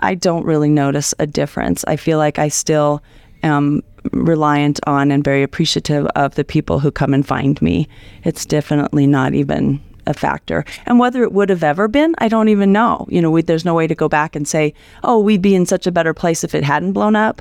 I 0.00 0.14
don't 0.14 0.44
really 0.44 0.68
notice 0.68 1.14
a 1.18 1.26
difference. 1.26 1.84
I 1.86 1.96
feel 1.96 2.18
like 2.18 2.38
I 2.38 2.48
still 2.48 3.02
am 3.42 3.82
reliant 4.12 4.80
on 4.86 5.10
and 5.10 5.22
very 5.22 5.42
appreciative 5.42 6.06
of 6.16 6.34
the 6.34 6.44
people 6.44 6.80
who 6.80 6.90
come 6.90 7.14
and 7.14 7.26
find 7.26 7.60
me. 7.62 7.88
It's 8.24 8.44
definitely 8.44 9.06
not 9.06 9.34
even 9.34 9.80
a 10.06 10.14
factor. 10.14 10.64
And 10.86 10.98
whether 10.98 11.22
it 11.22 11.32
would 11.32 11.48
have 11.48 11.62
ever 11.62 11.86
been, 11.86 12.14
I 12.18 12.28
don't 12.28 12.48
even 12.48 12.72
know. 12.72 13.06
You 13.08 13.22
know, 13.22 13.30
we, 13.30 13.42
there's 13.42 13.64
no 13.64 13.74
way 13.74 13.86
to 13.86 13.94
go 13.94 14.08
back 14.08 14.34
and 14.34 14.48
say, 14.48 14.74
oh, 15.04 15.20
we'd 15.20 15.42
be 15.42 15.54
in 15.54 15.66
such 15.66 15.86
a 15.86 15.92
better 15.92 16.12
place 16.12 16.42
if 16.42 16.54
it 16.54 16.64
hadn't 16.64 16.92
blown 16.92 17.14
up, 17.14 17.40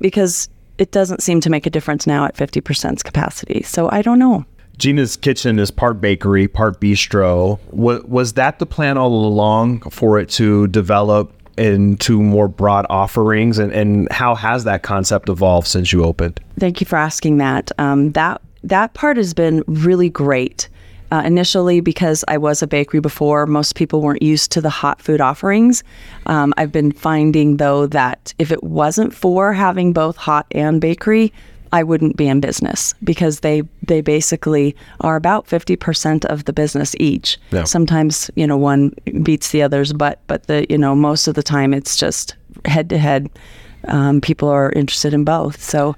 because 0.00 0.48
it 0.78 0.90
doesn't 0.90 1.22
seem 1.22 1.40
to 1.40 1.50
make 1.50 1.66
a 1.66 1.70
difference 1.70 2.06
now 2.06 2.24
at 2.24 2.36
50% 2.36 3.04
capacity. 3.04 3.62
So 3.62 3.88
I 3.92 4.02
don't 4.02 4.18
know. 4.18 4.44
Gina's 4.82 5.16
Kitchen 5.16 5.60
is 5.60 5.70
part 5.70 6.00
bakery, 6.00 6.48
part 6.48 6.80
bistro. 6.80 7.60
Was, 7.70 8.02
was 8.02 8.32
that 8.32 8.58
the 8.58 8.66
plan 8.66 8.98
all 8.98 9.24
along 9.24 9.78
for 9.90 10.18
it 10.18 10.28
to 10.30 10.66
develop 10.66 11.32
into 11.56 12.20
more 12.20 12.48
broad 12.48 12.84
offerings? 12.90 13.60
And, 13.60 13.70
and 13.70 14.10
how 14.10 14.34
has 14.34 14.64
that 14.64 14.82
concept 14.82 15.28
evolved 15.28 15.68
since 15.68 15.92
you 15.92 16.02
opened? 16.02 16.40
Thank 16.58 16.80
you 16.80 16.86
for 16.88 16.96
asking 16.96 17.38
that. 17.38 17.70
Um, 17.78 18.10
that 18.12 18.42
that 18.64 18.92
part 18.94 19.18
has 19.18 19.32
been 19.34 19.62
really 19.68 20.10
great. 20.10 20.68
Uh, 21.12 21.22
initially, 21.26 21.80
because 21.80 22.24
I 22.26 22.38
was 22.38 22.62
a 22.62 22.66
bakery 22.66 23.00
before, 23.00 23.46
most 23.46 23.76
people 23.76 24.00
weren't 24.00 24.22
used 24.22 24.50
to 24.52 24.62
the 24.62 24.70
hot 24.70 25.00
food 25.00 25.20
offerings. 25.20 25.84
Um, 26.26 26.54
I've 26.56 26.72
been 26.72 26.90
finding 26.90 27.58
though 27.58 27.86
that 27.88 28.34
if 28.38 28.50
it 28.50 28.64
wasn't 28.64 29.14
for 29.14 29.52
having 29.52 29.92
both 29.92 30.16
hot 30.16 30.46
and 30.50 30.80
bakery, 30.80 31.32
I 31.72 31.82
wouldn't 31.82 32.16
be 32.16 32.28
in 32.28 32.40
business 32.40 32.94
because 33.02 33.40
they 33.40 33.62
they 33.82 34.02
basically 34.02 34.76
are 35.00 35.16
about 35.16 35.46
50% 35.46 36.24
of 36.26 36.44
the 36.44 36.52
business 36.52 36.94
each. 37.00 37.38
Yeah. 37.50 37.64
Sometimes, 37.64 38.30
you 38.36 38.46
know, 38.46 38.56
one 38.58 38.94
beats 39.22 39.50
the 39.50 39.62
others, 39.62 39.92
but 39.92 40.20
but 40.26 40.46
the 40.46 40.66
you 40.68 40.78
know, 40.78 40.94
most 40.94 41.28
of 41.28 41.34
the 41.34 41.42
time 41.42 41.72
it's 41.72 41.96
just 41.96 42.36
head 42.64 42.90
to 42.90 42.98
head. 42.98 43.30
Um, 43.88 44.20
people 44.20 44.48
are 44.48 44.70
interested 44.72 45.12
in 45.12 45.24
both. 45.24 45.60
So 45.60 45.96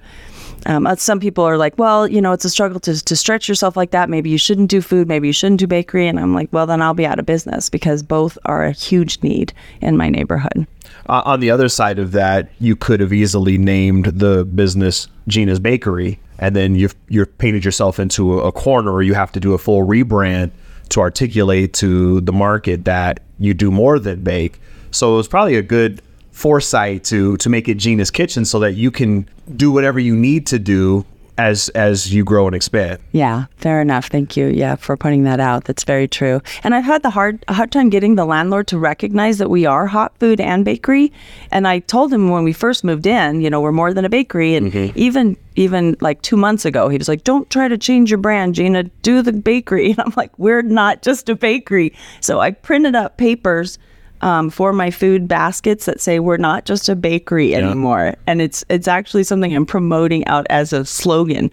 um, 0.67 0.87
uh, 0.87 0.97
some 0.97 1.21
people 1.21 1.45
are 1.45 1.57
like, 1.57 1.79
well, 1.79 2.09
you 2.09 2.21
know, 2.21 2.33
it's 2.33 2.45
a 2.45 2.51
struggle 2.51 2.81
to, 2.81 3.03
to 3.05 3.17
stretch 3.17 3.49
yourself 3.49 3.77
like 3.77 3.91
that. 3.91 4.09
Maybe 4.09 4.31
you 4.31 4.39
shouldn't 4.39 4.71
do 4.71 4.81
food. 4.81 5.09
Maybe 5.09 5.27
you 5.27 5.33
shouldn't 5.33 5.61
do 5.61 5.67
bakery. 5.67 6.09
And 6.09 6.19
I'm 6.19 6.35
like, 6.35 6.49
well, 6.53 6.67
then 6.67 6.81
I'll 6.81 6.95
be 6.95 7.07
out 7.07 7.19
of 7.19 7.27
business 7.27 7.69
because 7.69 8.03
both 8.03 8.39
are 8.47 8.65
a 8.65 8.73
huge 8.73 9.23
need 9.23 9.53
in 9.81 9.97
my 9.97 10.09
neighborhood. 10.09 10.67
Uh, 11.09 11.23
on 11.25 11.41
the 11.41 11.51
other 11.51 11.69
side 11.69 11.99
of 11.99 12.13
that, 12.13 12.49
you 12.61 12.77
could 12.77 13.01
have 13.01 13.13
easily 13.13 13.59
named 13.59 14.07
the 14.07 14.45
business 14.45 15.09
Gina's 15.29 15.59
Bakery, 15.59 16.19
and 16.39 16.57
then 16.57 16.75
you've 16.77 16.95
you've 17.09 17.37
painted 17.39 17.65
yourself 17.65 17.99
into 17.99 18.39
a, 18.39 18.49
a 18.49 18.53
corner, 18.53 18.93
or 18.93 19.03
you 19.03 19.15
have 19.15 19.33
to 19.33 19.41
do 19.41 19.53
a 19.53 19.59
full 19.59 19.87
rebrand 19.87 20.51
to 20.91 21.01
articulate 21.01 21.75
to 21.75 22.21
the 22.23 22.33
market 22.33 22.85
that 22.85 23.21
you 23.39 23.53
do 23.53 23.71
more 23.71 23.99
than 23.99 24.23
bake. 24.23 24.61
So 24.91 25.15
it 25.15 25.17
was 25.17 25.29
probably 25.29 25.57
a 25.57 25.63
good 25.63 26.01
foresight 26.35 27.05
to 27.05 27.37
to 27.39 27.49
make 27.49 27.69
it 27.69 27.77
Gina's 27.77 28.11
Kitchen 28.11 28.45
so 28.45 28.59
that 28.59 28.75
you 28.75 28.91
can 28.91 29.29
do 29.57 29.71
whatever 29.71 30.01
you 30.01 30.17
need 30.17 30.47
to 30.49 30.59
do 30.59 31.07
as 31.39 31.69
as 31.71 32.13
you 32.13 32.25
grow 32.25 32.47
and 32.47 32.57
expand. 32.57 32.99
Yeah, 33.13 33.47
fair 33.57 33.81
enough. 33.81 34.07
Thank 34.07 34.37
you. 34.37 34.47
Yeah, 34.47 34.75
for 34.75 34.97
pointing 34.97 35.23
that 35.25 35.39
out. 35.39 35.65
That's 35.65 35.85
very 35.85 36.09
true. 36.09 36.41
And 36.65 36.75
I've 36.75 36.85
had 36.85 37.03
the 37.05 37.11
hard 37.11 37.45
a 37.47 37.55
hard 37.55 37.71
time 37.71 37.89
getting 37.89 38.17
the 38.17 38.25
landlord 38.25 38.67
to 38.69 38.79
recognize 38.79 39.39
that 39.39 39.49
we 39.49 39.65
are 39.65 39.87
hot 39.87 40.19
food 40.19 40.41
and 40.41 40.65
bakery. 40.65 41.13
And 41.53 41.69
I 41.69 41.79
told 41.79 42.13
him 42.13 42.29
when 42.29 42.43
we 42.43 42.53
first 42.53 42.83
moved 42.83 43.07
in, 43.07 43.41
you 43.41 43.49
know, 43.49 43.61
we're 43.61 43.73
more 43.73 43.95
than 43.95 44.05
a 44.05 44.11
bakery. 44.11 44.57
And 44.57 44.73
mm-hmm. 44.73 44.99
even 44.99 45.37
even 45.55 45.97
like 46.01 46.21
two 46.23 46.37
months 46.37 46.65
ago, 46.65 46.89
he 46.89 46.99
was 46.99 47.09
like, 47.09 47.23
"Don't 47.23 47.49
try 47.49 47.69
to 47.69 47.79
change 47.79 48.11
your 48.11 48.19
brand, 48.19 48.57
Gina. 48.57 48.85
Do 49.03 49.23
the 49.23 49.33
bakery." 49.33 49.91
And 49.95 50.01
I'm 50.01 50.15
like, 50.17 50.37
"We're 50.37 50.63
not 50.63 51.03
just 51.03 51.29
a 51.29 51.37
bakery." 51.37 51.93
So 52.21 52.41
I 52.41 52.51
printed 52.51 52.97
up 52.97 53.19
papers. 53.19 53.79
Um, 54.25 54.49
for 54.49 54.73
my 54.73 54.91
food 54.91 55.29
baskets 55.29 55.85
that 55.85 56.01
say 56.01 56.19
we're 56.19 56.39
not 56.39 56.65
just 56.65 56.89
a 56.89 56.97
bakery 56.97 57.55
anymore, 57.55 58.15
and 58.27 58.41
it's 58.41 58.65
it's 58.71 58.89
actually 58.89 59.23
something 59.23 59.55
I'm 59.55 59.67
promoting 59.67 60.27
out 60.27 60.47
as 60.49 60.73
a 60.73 60.87
slogan, 60.87 61.51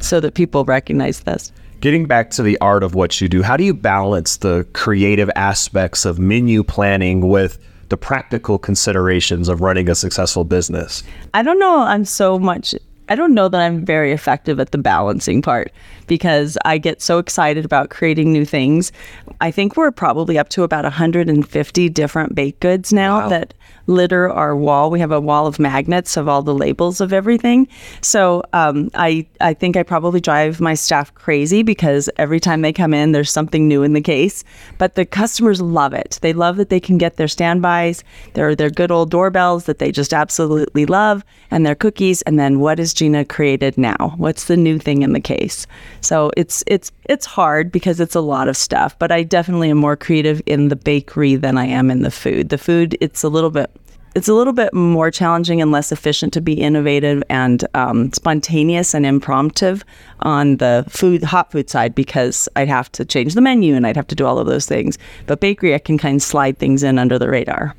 so 0.00 0.20
that 0.20 0.32
people 0.32 0.64
recognize 0.64 1.20
this. 1.20 1.52
Getting 1.80 2.06
back 2.06 2.30
to 2.30 2.42
the 2.42 2.56
art 2.62 2.82
of 2.82 2.94
what 2.94 3.20
you 3.20 3.28
do, 3.28 3.42
how 3.42 3.58
do 3.58 3.64
you 3.64 3.74
balance 3.74 4.38
the 4.38 4.66
creative 4.72 5.30
aspects 5.36 6.06
of 6.06 6.18
menu 6.18 6.64
planning 6.64 7.28
with 7.28 7.58
the 7.90 7.98
practical 7.98 8.58
considerations 8.58 9.50
of 9.50 9.60
running 9.60 9.90
a 9.90 9.94
successful 9.94 10.44
business? 10.44 11.02
I 11.34 11.42
don't 11.42 11.58
know. 11.58 11.80
I'm 11.80 12.06
so 12.06 12.38
much. 12.38 12.74
I 13.08 13.14
don't 13.16 13.34
know 13.34 13.48
that 13.48 13.60
I'm 13.60 13.84
very 13.84 14.12
effective 14.12 14.58
at 14.60 14.70
the 14.72 14.78
balancing 14.78 15.42
part 15.42 15.70
because 16.06 16.56
I 16.64 16.78
get 16.78 17.02
so 17.02 17.18
excited 17.18 17.64
about 17.64 17.90
creating 17.90 18.32
new 18.32 18.44
things. 18.44 18.92
I 19.40 19.50
think 19.50 19.76
we're 19.76 19.90
probably 19.90 20.38
up 20.38 20.48
to 20.50 20.62
about 20.62 20.84
150 20.84 21.88
different 21.90 22.34
baked 22.34 22.60
goods 22.60 22.92
now 22.92 23.20
Wow. 23.20 23.28
that 23.28 23.54
litter 23.86 24.30
our 24.30 24.56
wall. 24.56 24.90
We 24.90 25.00
have 25.00 25.12
a 25.12 25.20
wall 25.20 25.46
of 25.46 25.58
magnets 25.58 26.16
of 26.16 26.28
all 26.28 26.42
the 26.42 26.54
labels 26.54 27.00
of 27.00 27.12
everything. 27.12 27.68
So 28.00 28.42
um, 28.52 28.90
I 28.94 29.26
I 29.40 29.54
think 29.54 29.76
I 29.76 29.82
probably 29.82 30.20
drive 30.20 30.60
my 30.60 30.74
staff 30.74 31.14
crazy 31.14 31.62
because 31.62 32.08
every 32.16 32.40
time 32.40 32.62
they 32.62 32.72
come 32.72 32.94
in, 32.94 33.12
there's 33.12 33.30
something 33.30 33.68
new 33.68 33.82
in 33.82 33.92
the 33.92 34.00
case. 34.00 34.44
But 34.78 34.94
the 34.94 35.04
customers 35.04 35.60
love 35.60 35.92
it. 35.92 36.18
They 36.22 36.32
love 36.32 36.56
that 36.56 36.70
they 36.70 36.80
can 36.80 36.98
get 36.98 37.16
their 37.16 37.28
standbys, 37.28 38.04
their 38.34 38.54
their 38.54 38.70
good 38.70 38.90
old 38.90 39.10
doorbells 39.10 39.64
that 39.64 39.78
they 39.78 39.92
just 39.92 40.14
absolutely 40.14 40.86
love, 40.86 41.24
and 41.50 41.64
their 41.64 41.74
cookies. 41.74 42.22
And 42.22 42.38
then 42.38 42.60
what 42.60 42.78
has 42.78 42.94
Gina 42.94 43.24
created 43.24 43.76
now? 43.76 44.14
What's 44.16 44.44
the 44.44 44.56
new 44.56 44.78
thing 44.78 45.02
in 45.02 45.12
the 45.12 45.20
case? 45.20 45.66
So 46.00 46.30
it's 46.36 46.64
it's 46.66 46.90
it's 47.04 47.26
hard 47.26 47.70
because 47.70 48.00
it's 48.00 48.14
a 48.14 48.20
lot 48.20 48.48
of 48.48 48.56
stuff. 48.56 48.98
But 48.98 49.12
I 49.12 49.22
definitely 49.22 49.70
am 49.70 49.78
more 49.78 49.96
creative 49.96 50.42
in 50.46 50.68
the 50.68 50.76
bakery 50.76 51.36
than 51.36 51.58
I 51.58 51.66
am 51.66 51.90
in 51.90 52.02
the 52.02 52.10
food. 52.10 52.48
The 52.48 52.58
food 52.58 52.96
it's 53.00 53.22
a 53.22 53.28
little 53.28 53.50
bit 53.50 53.70
it's 54.14 54.28
a 54.28 54.34
little 54.34 54.52
bit 54.52 54.72
more 54.72 55.10
challenging 55.10 55.60
and 55.60 55.72
less 55.72 55.90
efficient 55.90 56.32
to 56.34 56.40
be 56.40 56.54
innovative 56.54 57.22
and 57.28 57.66
um, 57.74 58.12
spontaneous 58.12 58.94
and 58.94 59.04
impromptu 59.04 59.78
on 60.20 60.56
the 60.58 60.84
food 60.88 61.22
hot 61.22 61.50
food 61.50 61.68
side 61.68 61.94
because 61.94 62.48
I'd 62.56 62.68
have 62.68 62.90
to 62.92 63.04
change 63.04 63.34
the 63.34 63.40
menu 63.40 63.74
and 63.74 63.86
I'd 63.86 63.96
have 63.96 64.06
to 64.08 64.14
do 64.14 64.24
all 64.24 64.38
of 64.38 64.46
those 64.46 64.66
things. 64.66 64.98
But 65.26 65.40
bakery, 65.40 65.74
I 65.74 65.78
can 65.78 65.98
kind 65.98 66.16
of 66.16 66.22
slide 66.22 66.58
things 66.58 66.82
in 66.82 66.98
under 66.98 67.18
the 67.18 67.28
radar. 67.28 67.74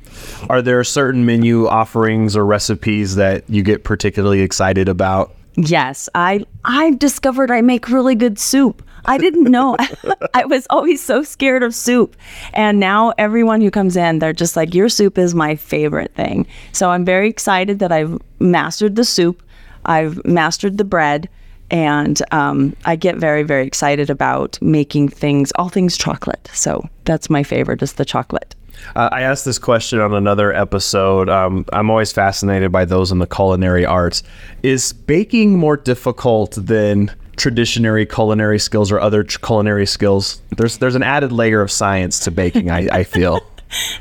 Are 0.50 0.62
there 0.62 0.82
certain 0.84 1.24
menu 1.24 1.66
offerings 1.66 2.36
or 2.36 2.44
recipes 2.44 3.14
that 3.16 3.48
you 3.48 3.62
get 3.62 3.84
particularly 3.84 4.40
excited 4.40 4.88
about? 4.88 5.34
Yes, 5.56 6.08
I 6.14 6.44
I've 6.64 6.98
discovered 6.98 7.50
I 7.50 7.62
make 7.62 7.88
really 7.88 8.14
good 8.14 8.38
soup. 8.38 8.82
I 9.06 9.18
didn't 9.18 9.44
know. 9.44 9.76
I 10.34 10.44
was 10.44 10.66
always 10.70 11.02
so 11.02 11.22
scared 11.22 11.62
of 11.62 11.74
soup. 11.74 12.16
And 12.52 12.78
now 12.80 13.12
everyone 13.18 13.60
who 13.60 13.70
comes 13.70 13.96
in, 13.96 14.18
they're 14.18 14.32
just 14.32 14.56
like, 14.56 14.74
Your 14.74 14.88
soup 14.88 15.18
is 15.18 15.34
my 15.34 15.56
favorite 15.56 16.14
thing. 16.14 16.46
So 16.72 16.90
I'm 16.90 17.04
very 17.04 17.28
excited 17.28 17.78
that 17.78 17.92
I've 17.92 18.18
mastered 18.38 18.96
the 18.96 19.04
soup, 19.04 19.42
I've 19.84 20.24
mastered 20.24 20.78
the 20.78 20.84
bread, 20.84 21.28
and 21.70 22.20
um, 22.32 22.76
I 22.84 22.96
get 22.96 23.16
very, 23.16 23.42
very 23.42 23.66
excited 23.66 24.10
about 24.10 24.60
making 24.60 25.08
things, 25.08 25.52
all 25.52 25.68
things 25.68 25.96
chocolate. 25.96 26.48
So 26.52 26.88
that's 27.04 27.28
my 27.30 27.42
favorite, 27.42 27.82
is 27.82 27.94
the 27.94 28.04
chocolate. 28.04 28.54
Uh, 28.94 29.08
I 29.10 29.22
asked 29.22 29.44
this 29.44 29.58
question 29.58 30.00
on 30.00 30.14
another 30.14 30.52
episode. 30.52 31.28
Um, 31.28 31.64
I'm 31.72 31.90
always 31.90 32.12
fascinated 32.12 32.70
by 32.70 32.84
those 32.84 33.10
in 33.10 33.18
the 33.18 33.26
culinary 33.26 33.86
arts. 33.86 34.22
Is 34.62 34.92
baking 34.92 35.58
more 35.58 35.76
difficult 35.76 36.52
than 36.52 37.14
traditionary 37.36 38.06
culinary 38.06 38.58
skills 38.58 38.90
or 38.92 39.00
other 39.00 39.24
culinary 39.24 39.86
skills? 39.86 40.40
There's 40.56 40.78
there's 40.78 40.94
an 40.94 41.02
added 41.02 41.32
layer 41.32 41.60
of 41.60 41.70
science 41.70 42.18
to 42.20 42.30
baking. 42.30 42.70
I, 42.70 42.88
I 42.90 43.04
feel. 43.04 43.40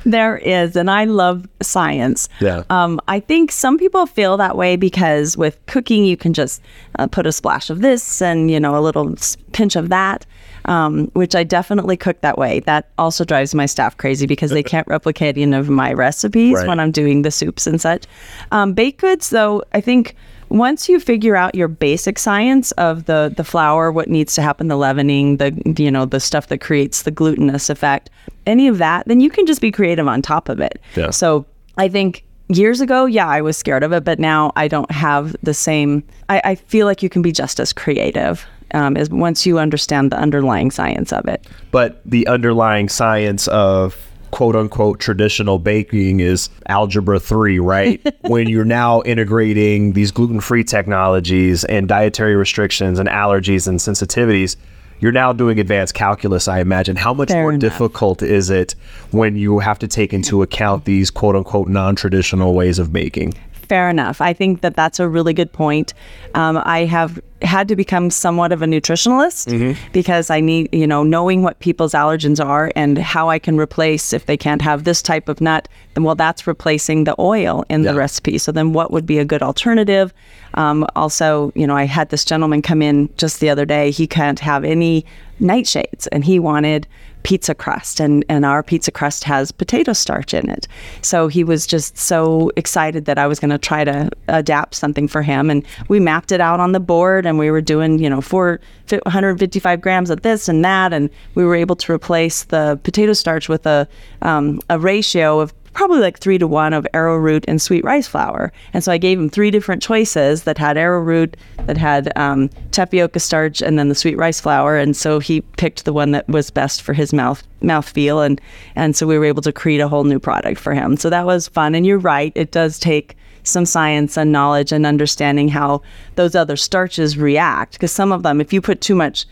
There 0.06 0.38
is, 0.38 0.76
and 0.76 0.92
I 0.92 1.06
love 1.06 1.48
science. 1.60 2.30
Yeah. 2.40 2.62
Um, 2.70 3.02
I 3.08 3.20
think 3.20 3.52
some 3.52 3.80
people 3.80 4.06
feel 4.06 4.38
that 4.38 4.56
way 4.56 4.76
because 4.76 5.36
with 5.38 5.58
cooking, 5.66 6.06
you 6.06 6.16
can 6.16 6.34
just 6.36 6.62
uh, 7.00 7.08
put 7.08 7.26
a 7.26 7.32
splash 7.32 7.72
of 7.72 7.82
this 7.82 8.22
and 8.22 8.52
you 8.52 8.60
know 8.60 8.78
a 8.78 8.80
little 8.80 9.16
pinch 9.54 9.76
of 9.76 9.90
that, 9.90 10.24
um, 10.66 11.08
which 11.14 11.34
I 11.34 11.44
definitely 11.44 11.98
cook 11.98 12.22
that 12.22 12.38
way. 12.38 12.60
That 12.62 12.90
also 13.00 13.26
drives 13.26 13.56
my 13.56 13.66
staff 13.66 13.98
crazy 13.98 14.28
because 14.28 14.52
they 14.52 14.62
can't 14.64 14.88
replicate 14.88 15.36
any 15.36 15.56
of 15.58 15.68
my 15.68 15.94
recipes 15.94 16.54
Right. 16.58 16.68
when 16.68 16.80
I'm 16.80 16.92
doing 16.92 17.24
the 17.24 17.32
soups 17.32 17.66
and 17.66 17.82
such. 17.82 18.06
Um, 18.52 18.74
baked 18.74 19.02
goods, 19.02 19.32
though, 19.32 19.64
I 19.74 19.82
think 19.82 20.16
once 20.50 20.88
you 20.88 21.00
figure 21.00 21.36
out 21.36 21.56
your 21.56 21.68
basic 21.68 22.20
science 22.20 22.72
of 22.74 23.06
the 23.06 23.34
the 23.36 23.44
flour, 23.44 23.92
what 23.92 24.10
needs 24.10 24.36
to 24.36 24.42
happen, 24.42 24.68
the 24.68 24.78
leavening, 24.78 25.38
the 25.38 25.52
you 25.78 25.92
know 25.92 26.06
the 26.06 26.20
stuff 26.20 26.48
that 26.48 26.60
creates 26.60 27.04
the 27.04 27.12
glutinous 27.12 27.70
effect, 27.70 28.10
any 28.46 28.68
of 28.68 28.78
that, 28.78 29.08
then 29.08 29.20
you 29.20 29.30
can 29.30 29.46
just 29.46 29.62
be 29.62 29.72
creative 29.72 30.08
on 30.08 30.22
top 30.22 30.50
of 30.50 30.60
it. 30.60 30.82
Yeah. 30.96 31.10
So 31.10 31.46
I 31.78 31.90
think 31.90 32.24
years 32.50 32.82
ago, 32.82 33.06
yeah, 33.06 33.28
I 33.28 33.42
was 33.42 33.58
scared 33.58 33.84
of 33.84 33.92
it, 33.92 34.04
but 34.04 34.20
now 34.20 34.52
I 34.56 34.68
don't 34.68 34.92
have 34.92 35.36
the 35.44 35.54
same. 35.54 36.04
I, 36.30 36.42
I 36.44 36.56
feel 36.56 36.86
like 36.86 37.02
you 37.02 37.10
can 37.10 37.22
be 37.22 37.32
just 37.32 37.60
as 37.60 37.74
creative 37.74 38.46
um, 38.74 38.98
as 38.98 39.10
once 39.10 39.46
you 39.46 39.60
understand 39.60 40.12
the 40.12 40.18
underlying 40.18 40.72
science 40.72 41.12
of 41.14 41.28
it. 41.28 41.46
But 41.72 42.02
the 42.06 42.28
underlying 42.28 42.90
science 42.90 43.48
of 43.48 43.98
quote 44.32 44.56
unquote 44.56 45.00
traditional 45.00 45.60
baking 45.60 46.20
is 46.20 46.50
algebra 46.68 47.20
3 47.20 47.60
right? 47.60 48.02
When 48.22 48.48
you're 48.50 48.66
now 48.66 49.02
integrating 49.04 49.94
these 49.94 50.12
gluten-free 50.12 50.64
technologies 50.64 51.64
and 51.66 51.88
dietary 51.88 52.36
restrictions 52.36 53.00
and 53.00 53.08
allergies 53.08 53.68
and 53.68 53.80
sensitivities 53.80 54.56
you're 55.00 55.12
now 55.12 55.34
doing 55.34 55.60
advanced 55.60 55.94
calculus 55.94 56.48
i 56.48 56.60
imagine. 56.60 56.96
How 56.96 57.14
much 57.14 57.30
Fair 57.30 57.42
more 57.42 57.52
enough. 57.52 57.62
difficult 57.62 58.22
is 58.22 58.50
it 58.50 58.76
when 59.12 59.36
you 59.36 59.60
have 59.60 59.80
to 59.80 59.88
take 59.88 60.14
into 60.14 60.42
account 60.42 60.86
these 60.86 61.12
quote 61.12 61.36
unquote 61.36 61.68
non-traditional 61.68 62.54
ways 62.54 62.80
of 62.80 62.92
baking 62.92 63.34
Fair 63.68 63.90
enough. 63.90 64.22
I 64.22 64.34
think 64.34 64.62
that 64.62 64.76
that's 64.76 65.00
a 65.00 65.08
really 65.10 65.34
good 65.34 65.52
point. 65.52 65.94
Um, 66.34 66.62
I 66.64 66.86
have 66.86 67.20
had 67.42 67.68
to 67.68 67.76
become 67.76 68.10
somewhat 68.10 68.52
of 68.52 68.62
a 68.62 68.66
nutritionalist 68.66 69.78
because 69.92 70.30
I 70.30 70.40
need, 70.40 70.70
you 70.74 70.88
know, 70.88 71.04
knowing 71.04 71.44
what 71.44 71.60
people's 71.60 71.94
allergens 71.94 72.44
are 72.44 72.72
and 72.76 72.98
how 72.98 73.30
I 73.30 73.40
can 73.40 73.58
replace 73.58 74.14
if 74.14 74.26
they 74.26 74.38
can't 74.38 74.62
have 74.62 74.84
this 74.84 75.02
type 75.02 75.28
of 75.30 75.42
nut, 75.42 75.68
then 75.94 76.04
well, 76.04 76.16
that's 76.16 76.48
replacing 76.48 77.04
the 77.04 77.16
oil 77.20 77.64
in 77.70 77.84
Yeah. 77.84 77.92
the 77.92 77.98
recipe. 77.98 78.38
So 78.38 78.52
then 78.52 78.74
what 78.74 78.92
would 78.92 79.06
be 79.06 79.20
a 79.20 79.26
good 79.26 79.44
alternative? 79.44 80.14
Um, 80.54 80.88
also, 80.96 81.52
you 81.56 81.68
know, 81.68 81.76
I 81.76 81.84
had 81.86 82.10
this 82.10 82.24
gentleman 82.24 82.62
come 82.62 82.82
in 82.82 83.10
just 83.18 83.42
the 83.42 83.50
other 83.50 83.66
day. 83.66 83.92
He 83.92 84.08
can't 84.08 84.40
have 84.40 84.64
any 84.64 85.06
nightshades 85.40 86.08
and 86.12 86.24
he 86.24 86.40
wanted 86.40 86.88
pizza 87.26 87.56
crust 87.56 88.00
and, 88.00 88.24
and 88.30 88.46
our 88.46 88.62
pizza 88.62 88.92
crust 88.92 89.24
has 89.24 89.52
potato 89.52 89.94
starch 89.94 90.32
in 90.32 90.48
it. 90.48 90.68
So 91.02 91.28
he 91.28 91.44
was 91.44 91.66
just 91.66 91.98
so 91.98 92.52
excited 92.56 93.06
that 93.06 93.18
I 93.18 93.26
was 93.26 93.40
going 93.40 93.50
to 93.50 93.58
try 93.58 93.84
to 93.84 94.12
adapt 94.28 94.76
something 94.76 95.08
for 95.08 95.24
him. 95.24 95.50
And 95.50 95.66
we 95.88 96.00
mapped 96.00 96.32
it 96.32 96.40
out 96.40 96.60
on 96.60 96.72
the 96.72 96.80
board 96.80 97.26
and 97.26 97.40
we 97.40 97.50
were 97.50 97.62
doing, 97.62 97.98
you 97.98 98.12
know, 98.12 98.22
four, 98.22 98.60
fi- 98.86 99.00
155 99.06 99.82
grams 99.82 100.12
of 100.12 100.22
this 100.22 100.48
and 100.48 100.64
that. 100.64 100.94
And 100.94 101.10
we 101.34 101.44
were 101.44 101.56
able 101.56 101.76
to 101.78 101.92
replace 101.92 102.44
the 102.44 102.80
potato 102.84 103.14
starch 103.14 103.50
with 103.50 103.66
a, 103.66 103.88
um, 104.22 104.60
a 104.70 104.78
ratio 104.78 105.40
of 105.40 105.52
probably 105.76 106.00
like 106.00 106.18
three 106.18 106.38
to 106.38 106.48
one 106.48 106.74
of 106.74 106.88
arrowroot 106.94 107.46
and 107.48 107.62
sweet 107.62 107.84
rice 107.84 108.08
flour. 108.08 108.52
And 108.74 108.84
so 108.84 108.92
I 108.92 108.98
gave 108.98 109.20
him 109.20 109.30
three 109.30 109.52
different 109.52 109.84
choices 109.84 110.44
that 110.44 110.58
had 110.58 110.78
arrowroot, 110.78 111.38
that 111.66 111.78
had 111.78 112.12
um, 112.16 112.50
tapioca 112.72 113.20
starch, 113.20 113.62
and 113.62 113.78
then 113.78 113.90
the 113.90 113.96
sweet 113.96 114.18
rice 114.18 114.40
flour. 114.40 114.78
And 114.78 114.96
so 114.96 115.20
he 115.20 115.42
picked 115.42 115.86
the 115.86 115.94
one 115.94 116.12
that 116.12 116.28
was 116.28 116.50
best 116.50 116.82
for 116.82 116.94
his 116.94 117.14
mouth 117.14 117.44
feel, 117.84 118.22
and 118.22 118.40
and 118.76 118.96
so 118.96 119.06
we 119.06 119.18
were 119.18 119.26
able 119.26 119.42
to 119.42 119.52
create 119.52 119.82
a 119.82 119.88
whole 119.88 120.04
new 120.04 120.20
product 120.20 120.60
for 120.60 120.74
him. 120.74 120.98
So 120.98 121.10
that 121.10 121.26
was 121.26 121.48
fun. 121.48 121.76
And 121.76 121.86
you're 121.86 121.98
right, 121.98 122.32
it 122.36 122.52
does 122.52 122.80
take 122.80 123.18
some 123.44 123.66
science 123.66 124.18
and 124.18 124.32
knowledge 124.32 124.72
and 124.72 124.86
understanding 124.86 125.50
how 125.50 125.82
those 126.16 126.36
other 126.36 126.56
starches 126.56 127.18
react. 127.18 127.74
Because 127.74 127.92
some 127.92 128.12
of 128.12 128.24
them, 128.24 128.40
if 128.40 128.54
you 128.54 128.62
put 128.62 128.82
too 128.82 128.96
much 128.96 129.26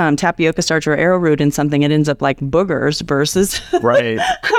um, 0.00 0.16
tapioca 0.16 0.62
starch 0.62 0.86
or 0.86 0.96
arrowroot 0.96 1.40
in 1.40 1.50
something, 1.50 1.82
it 1.82 1.90
ends 1.90 2.08
up 2.08 2.22
like 2.22 2.40
boogers 2.40 3.02
versus 3.02 3.60
right 3.82 4.18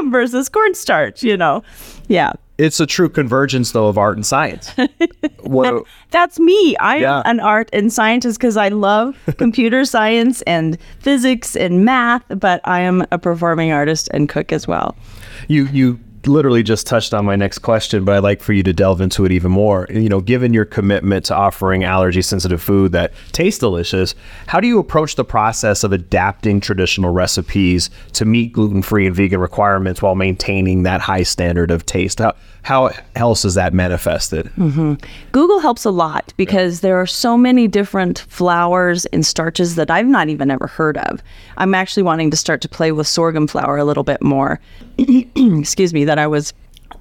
versus 0.09 0.47
cornstarch, 0.49 1.23
you 1.23 1.35
know. 1.35 1.63
Yeah. 2.07 2.33
it's 2.57 2.79
a 2.79 2.85
true 2.85 3.09
convergence 3.09 3.71
though 3.71 3.87
of 3.87 3.97
art 3.97 4.17
and 4.17 4.25
science 4.25 4.71
what, 5.41 5.83
That's 6.11 6.39
me. 6.39 6.75
I'm 6.79 7.01
Yeah. 7.01 7.21
an 7.25 7.39
art 7.39 7.69
and 7.73 7.91
scientist 7.91 8.37
because 8.39 8.57
I 8.57 8.67
love 8.69 9.15
computer 9.37 9.85
science 9.85 10.41
and 10.43 10.77
physics 10.99 11.55
and 11.55 11.83
math, 11.85 12.23
but 12.39 12.61
I 12.65 12.81
am 12.81 13.05
a 13.11 13.17
performing 13.17 13.71
artist 13.71 14.09
and 14.13 14.27
cook 14.29 14.51
as 14.51 14.67
well. 14.67 14.95
you 15.47 15.65
you 15.67 15.99
literally 16.25 16.63
just 16.63 16.87
touched 16.87 17.13
on 17.13 17.25
my 17.25 17.35
next 17.35 17.59
question, 17.59 18.05
but 18.05 18.15
I'd 18.15 18.23
like 18.23 18.41
for 18.41 18.53
you 18.53 18.63
to 18.63 18.73
delve 18.73 19.01
into 19.01 19.25
it 19.25 19.31
even 19.31 19.51
more. 19.51 19.87
You 19.89 20.09
know, 20.09 20.21
given 20.21 20.53
your 20.53 20.65
commitment 20.65 21.25
to 21.25 21.35
offering 21.35 21.83
allergy 21.83 22.21
sensitive 22.21 22.61
food 22.61 22.91
that 22.91 23.13
tastes 23.31 23.59
delicious, 23.59 24.15
how 24.47 24.59
do 24.59 24.67
you 24.67 24.79
approach 24.79 25.15
the 25.15 25.25
process 25.25 25.83
of 25.83 25.91
adapting 25.91 26.59
traditional 26.59 27.11
recipes 27.11 27.89
to 28.13 28.25
meet 28.25 28.53
gluten 28.53 28.81
free 28.81 29.07
and 29.07 29.15
vegan 29.15 29.39
requirements 29.39 30.01
while 30.01 30.15
maintaining 30.15 30.83
that 30.83 31.01
high 31.01 31.23
standard 31.23 31.71
of 31.71 31.85
taste? 31.85 32.19
How, 32.19 32.33
how 32.63 32.91
else 33.15 33.43
is 33.43 33.55
that 33.55 33.73
manifested? 33.73 34.45
Mm-hmm. 34.57 34.93
Google 35.31 35.59
helps 35.59 35.85
a 35.85 35.91
lot 35.91 36.33
because 36.37 36.81
there 36.81 36.97
are 36.97 37.07
so 37.07 37.37
many 37.37 37.67
different 37.67 38.19
flours 38.19 39.05
and 39.07 39.25
starches 39.25 39.75
that 39.75 39.89
I've 39.89 40.05
not 40.05 40.29
even 40.29 40.51
ever 40.51 40.67
heard 40.67 40.97
of. 40.97 41.21
I'm 41.57 41.73
actually 41.73 42.03
wanting 42.03 42.29
to 42.31 42.37
start 42.37 42.61
to 42.61 42.69
play 42.69 42.91
with 42.91 43.07
sorghum 43.07 43.47
flour 43.47 43.77
a 43.77 43.85
little 43.85 44.03
bit 44.03 44.21
more. 44.21 44.59
Excuse 44.97 45.93
me, 45.93 46.05
that 46.11 46.19
I 46.19 46.27
was 46.27 46.53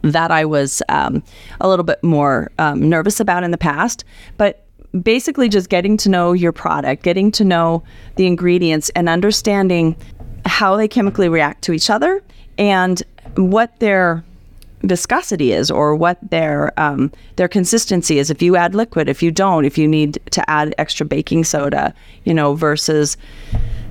that 0.02 0.30
I 0.30 0.44
was 0.44 0.82
um, 0.88 1.20
a 1.60 1.68
little 1.68 1.84
bit 1.84 2.02
more 2.04 2.48
um, 2.60 2.88
nervous 2.88 3.18
about 3.18 3.42
in 3.42 3.50
the 3.50 3.58
past, 3.58 4.04
but 4.36 4.64
basically 5.02 5.48
just 5.48 5.68
getting 5.68 5.96
to 5.96 6.08
know 6.08 6.32
your 6.32 6.52
product, 6.52 7.02
getting 7.02 7.32
to 7.32 7.44
know 7.44 7.82
the 8.14 8.28
ingredients, 8.28 8.88
and 8.90 9.08
understanding 9.08 9.96
how 10.46 10.76
they 10.76 10.86
chemically 10.86 11.28
react 11.28 11.62
to 11.62 11.72
each 11.72 11.90
other 11.90 12.22
and 12.56 13.02
what 13.34 13.76
their 13.80 14.22
viscosity 14.82 15.50
is 15.52 15.72
or 15.72 15.96
what 15.96 16.18
their 16.30 16.72
um, 16.80 17.10
their 17.34 17.48
consistency 17.48 18.20
is. 18.20 18.30
If 18.30 18.40
you 18.40 18.54
add 18.54 18.76
liquid 18.76 19.08
if 19.08 19.24
you 19.24 19.32
don't 19.32 19.64
if 19.64 19.76
you 19.76 19.88
need 19.88 20.20
to 20.30 20.48
add 20.48 20.72
extra 20.78 21.04
baking 21.04 21.42
soda 21.44 21.92
you 22.24 22.32
know 22.32 22.54
versus 22.54 23.16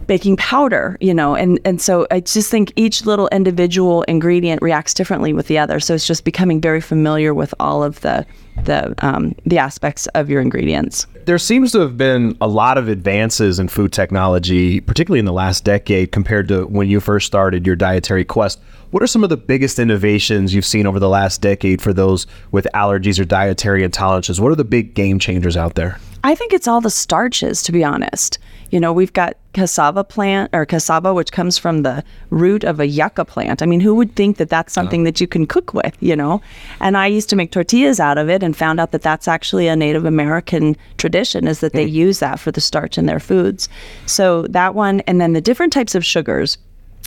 baking 0.09 0.35
powder 0.37 0.97
you 0.99 1.13
know 1.13 1.35
and 1.35 1.59
and 1.65 1.79
so 1.79 2.07
i 2.09 2.19
just 2.19 2.49
think 2.49 2.73
each 2.75 3.05
little 3.05 3.27
individual 3.27 4.01
ingredient 4.03 4.59
reacts 4.59 4.91
differently 4.91 5.33
with 5.33 5.45
the 5.45 5.55
other 5.55 5.79
so 5.79 5.93
it's 5.93 6.07
just 6.07 6.25
becoming 6.25 6.59
very 6.59 6.81
familiar 6.81 7.31
with 7.31 7.53
all 7.59 7.83
of 7.83 8.01
the 8.01 8.25
the 8.63 8.95
um, 9.05 9.35
the 9.45 9.59
aspects 9.59 10.07
of 10.07 10.27
your 10.27 10.41
ingredients 10.41 11.05
There 11.25 11.37
seems 11.37 11.71
to 11.73 11.79
have 11.81 11.95
been 11.95 12.35
a 12.41 12.47
lot 12.47 12.79
of 12.79 12.87
advances 12.87 13.59
in 13.59 13.67
food 13.67 13.93
technology, 13.93 14.81
particularly 14.81 15.19
in 15.19 15.25
the 15.25 15.31
last 15.31 15.63
decade, 15.63 16.11
compared 16.11 16.47
to 16.47 16.65
when 16.65 16.89
you 16.89 16.99
first 16.99 17.27
started 17.27 17.67
your 17.67 17.75
dietary 17.75 18.25
quest. 18.25 18.59
What 18.89 19.03
are 19.03 19.07
some 19.07 19.23
of 19.23 19.29
the 19.29 19.37
biggest 19.37 19.77
innovations 19.77 20.55
you've 20.55 20.65
seen 20.65 20.87
over 20.87 20.99
the 20.99 21.07
last 21.07 21.39
decade 21.39 21.83
for 21.83 21.93
those 21.93 22.25
with 22.49 22.67
allergies 22.73 23.19
or 23.19 23.25
dietary 23.25 23.87
intolerances? 23.87 24.39
What 24.39 24.51
are 24.51 24.55
the 24.55 24.63
big 24.63 24.95
game 24.95 25.19
changers 25.19 25.55
out 25.55 25.75
there? 25.75 25.99
I 26.23 26.33
think 26.33 26.51
it's 26.51 26.67
all 26.67 26.81
the 26.81 26.89
starches, 26.89 27.61
to 27.63 27.71
be 27.71 27.83
honest. 27.83 28.39
You 28.71 28.79
know, 28.79 28.93
we've 28.93 29.13
got 29.13 29.35
cassava 29.53 30.03
plant 30.03 30.49
or 30.53 30.65
cassava, 30.65 31.13
which 31.13 31.31
comes 31.31 31.57
from 31.57 31.81
the 31.81 32.03
root 32.29 32.63
of 32.63 32.79
a 32.79 32.87
yucca 32.87 33.25
plant. 33.25 33.61
I 33.61 33.65
mean, 33.65 33.79
who 33.79 33.95
would 33.95 34.15
think 34.15 34.37
that 34.37 34.49
that's 34.49 34.73
something 34.73 35.03
that 35.03 35.19
you 35.19 35.27
can 35.27 35.47
cook 35.47 35.73
with, 35.73 35.97
you 35.99 36.15
know? 36.15 36.41
And 36.79 36.95
I 36.95 37.07
used 37.07 37.29
to 37.29 37.35
make 37.35 37.51
tortillas 37.51 37.99
out 37.99 38.17
of 38.17 38.29
it 38.29 38.43
and 38.43 38.55
found 38.55 38.79
out 38.79 38.91
that 38.91 39.01
that's 39.01 39.27
actually 39.27 39.67
a 39.67 39.75
Native 39.75 40.05
American 40.05 40.77
tradition 40.97 41.47
is 41.47 41.59
that 41.61 41.73
they 41.73 41.85
use 41.85 42.19
that 42.19 42.39
for 42.39 42.51
the 42.51 42.61
starch 42.61 42.97
in 42.97 43.05
their 43.05 43.19
foods. 43.19 43.69
So 44.05 44.43
that 44.49 44.75
one, 44.75 45.01
and 45.01 45.19
then 45.19 45.33
the 45.33 45.41
different 45.41 45.73
types 45.73 45.95
of 45.95 46.05
sugars. 46.05 46.57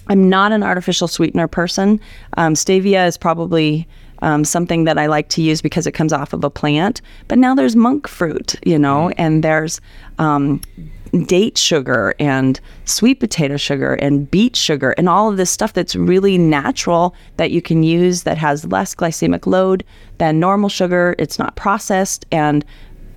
I'm 0.09 0.29
not 0.29 0.51
an 0.51 0.65
artificial 0.65 1.07
sweetener 1.07 1.47
person. 1.47 2.01
Um, 2.37 2.55
stevia 2.55 3.07
is 3.07 3.17
probably 3.17 3.87
um, 4.23 4.45
something 4.45 4.85
that 4.85 4.99
I 4.99 5.07
like 5.07 5.29
to 5.31 5.43
use 5.43 5.61
because 5.61 5.87
it 5.87 5.93
comes 5.93 6.13
off 6.13 6.33
of 6.33 6.43
a 6.45 6.51
plant. 6.51 7.03
But 7.29 7.39
now 7.39 7.55
there's 7.55 7.77
monk 7.77 8.09
fruit, 8.09 8.55
you 8.65 8.79
know, 8.79 9.11
and 9.11 9.45
there's 9.45 9.81
um, 10.19 10.61
date 11.13 11.59
sugar 11.59 12.15
and 12.19 12.61
sweet 12.85 13.21
potato 13.21 13.57
sugar 13.57 13.95
and 13.95 14.31
beet 14.31 14.57
sugar 14.57 14.93
and 14.93 15.09
all 15.09 15.31
of 15.31 15.37
this 15.37 15.51
stuff 15.51 15.75
that's 15.75 15.95
really 15.95 16.39
natural 16.39 17.15
that 17.37 17.51
you 17.51 17.61
can 17.61 17.83
use 17.83 18.23
that 18.23 18.39
has 18.39 18.65
less 18.67 18.95
glycemic 18.95 19.47
load 19.47 19.85
than 20.19 20.41
normal 20.41 20.69
sugar. 20.69 21.15
It's 21.19 21.39
not 21.39 21.55
processed. 21.55 22.25
And 22.33 22.65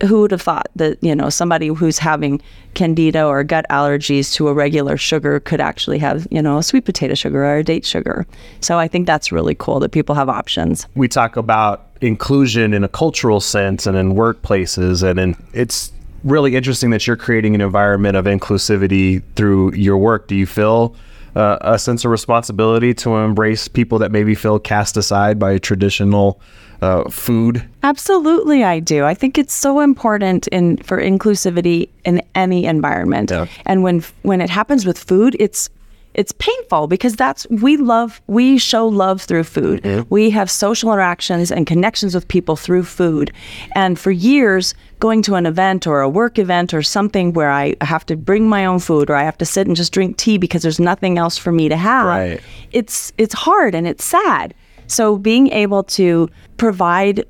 who 0.03 0.21
would 0.21 0.31
have 0.31 0.41
thought 0.41 0.67
that 0.75 1.01
you 1.01 1.15
know 1.15 1.29
somebody 1.29 1.67
who's 1.67 1.97
having 1.97 2.41
candida 2.73 3.25
or 3.25 3.43
gut 3.43 3.65
allergies 3.69 4.33
to 4.33 4.49
a 4.49 4.53
regular 4.53 4.97
sugar 4.97 5.39
could 5.39 5.61
actually 5.61 5.97
have 5.97 6.27
you 6.29 6.41
know 6.41 6.57
a 6.57 6.63
sweet 6.63 6.83
potato 6.83 7.13
sugar 7.13 7.45
or 7.45 7.57
a 7.57 7.63
date 7.63 7.85
sugar? 7.85 8.25
So 8.59 8.77
i 8.77 8.87
think 8.87 9.07
that's 9.07 9.31
really 9.31 9.55
cool 9.55 9.79
that 9.79 9.93
people 9.93 10.15
have 10.15 10.29
options. 10.29 10.87
We 10.95 11.07
talk 11.07 11.37
about 11.37 11.87
inclusion 12.01 12.73
in 12.73 12.83
a 12.83 12.89
cultural 12.89 13.39
sense 13.39 13.87
and 13.87 13.95
in 13.97 14.13
workplaces, 14.13 15.01
and 15.01 15.19
in, 15.19 15.35
it's 15.53 15.93
really 16.25 16.55
interesting 16.55 16.89
that 16.89 17.07
you're 17.07 17.15
creating 17.15 17.55
an 17.55 17.61
environment 17.61 18.17
of 18.17 18.25
inclusivity 18.25 19.21
through 19.37 19.73
your 19.75 19.97
work. 19.97 20.27
Do 20.27 20.35
you 20.35 20.45
feel 20.45 20.95
uh, 21.35 21.57
a 21.61 21.79
sense 21.79 22.03
of 22.03 22.11
responsibility 22.11 22.93
to 22.95 23.15
embrace 23.15 23.67
people 23.69 23.99
that 23.99 24.11
maybe 24.11 24.35
feel 24.35 24.59
cast 24.59 24.97
aside 24.97 25.37
by 25.39 25.57
traditional 25.59 26.41
uh, 26.81 27.09
food? 27.09 27.63
absolutely 27.83 28.63
i 28.65 28.79
do 28.79 29.05
i 29.05 29.13
think 29.13 29.37
it's 29.37 29.53
so 29.53 29.79
important 29.79 30.47
in 30.47 30.75
for 30.77 30.99
inclusivity 31.01 31.87
in 32.03 32.21
any 32.35 32.65
environment 32.65 33.31
Yeah. 33.31 33.45
and 33.65 33.81
when 33.83 34.03
when 34.23 34.41
it 34.41 34.49
happens 34.49 34.85
with 34.85 34.97
food 34.97 35.37
it's 35.39 35.69
it's 36.15 36.31
painful 36.31 36.87
because 36.87 37.15
that's 37.15 37.45
we 37.49 37.75
love 37.77 38.21
we 38.27 38.57
show 38.57 38.87
love 38.87 39.21
through 39.21 39.43
food. 39.43 39.83
Mm-hmm. 39.83 40.07
We 40.09 40.29
have 40.31 40.49
social 40.49 40.91
interactions 40.91 41.51
and 41.51 41.67
connections 41.67 42.15
with 42.15 42.27
people 42.27 42.55
through 42.55 42.83
food. 42.83 43.31
And 43.73 43.99
for 43.99 44.11
years, 44.11 44.73
going 44.99 45.21
to 45.23 45.35
an 45.35 45.45
event 45.45 45.85
or 45.85 45.99
a 46.01 46.09
work 46.09 46.39
event 46.39 46.73
or 46.73 46.81
something 46.81 47.33
where 47.33 47.51
I 47.51 47.75
have 47.81 48.05
to 48.07 48.15
bring 48.15 48.47
my 48.47 48.65
own 48.65 48.79
food 48.79 49.09
or 49.09 49.15
I 49.15 49.23
have 49.23 49.37
to 49.39 49.45
sit 49.45 49.67
and 49.67 49.75
just 49.75 49.91
drink 49.91 50.15
tea 50.15 50.37
because 50.37 50.61
there's 50.61 50.79
nothing 50.79 51.17
else 51.17 51.37
for 51.37 51.51
me 51.51 51.67
to 51.67 51.77
have. 51.77 52.07
Right. 52.07 52.41
It's 52.71 53.11
it's 53.17 53.33
hard 53.33 53.75
and 53.75 53.85
it's 53.85 54.03
sad. 54.03 54.53
So 54.87 55.17
being 55.17 55.49
able 55.51 55.83
to 55.83 56.29
provide 56.57 57.25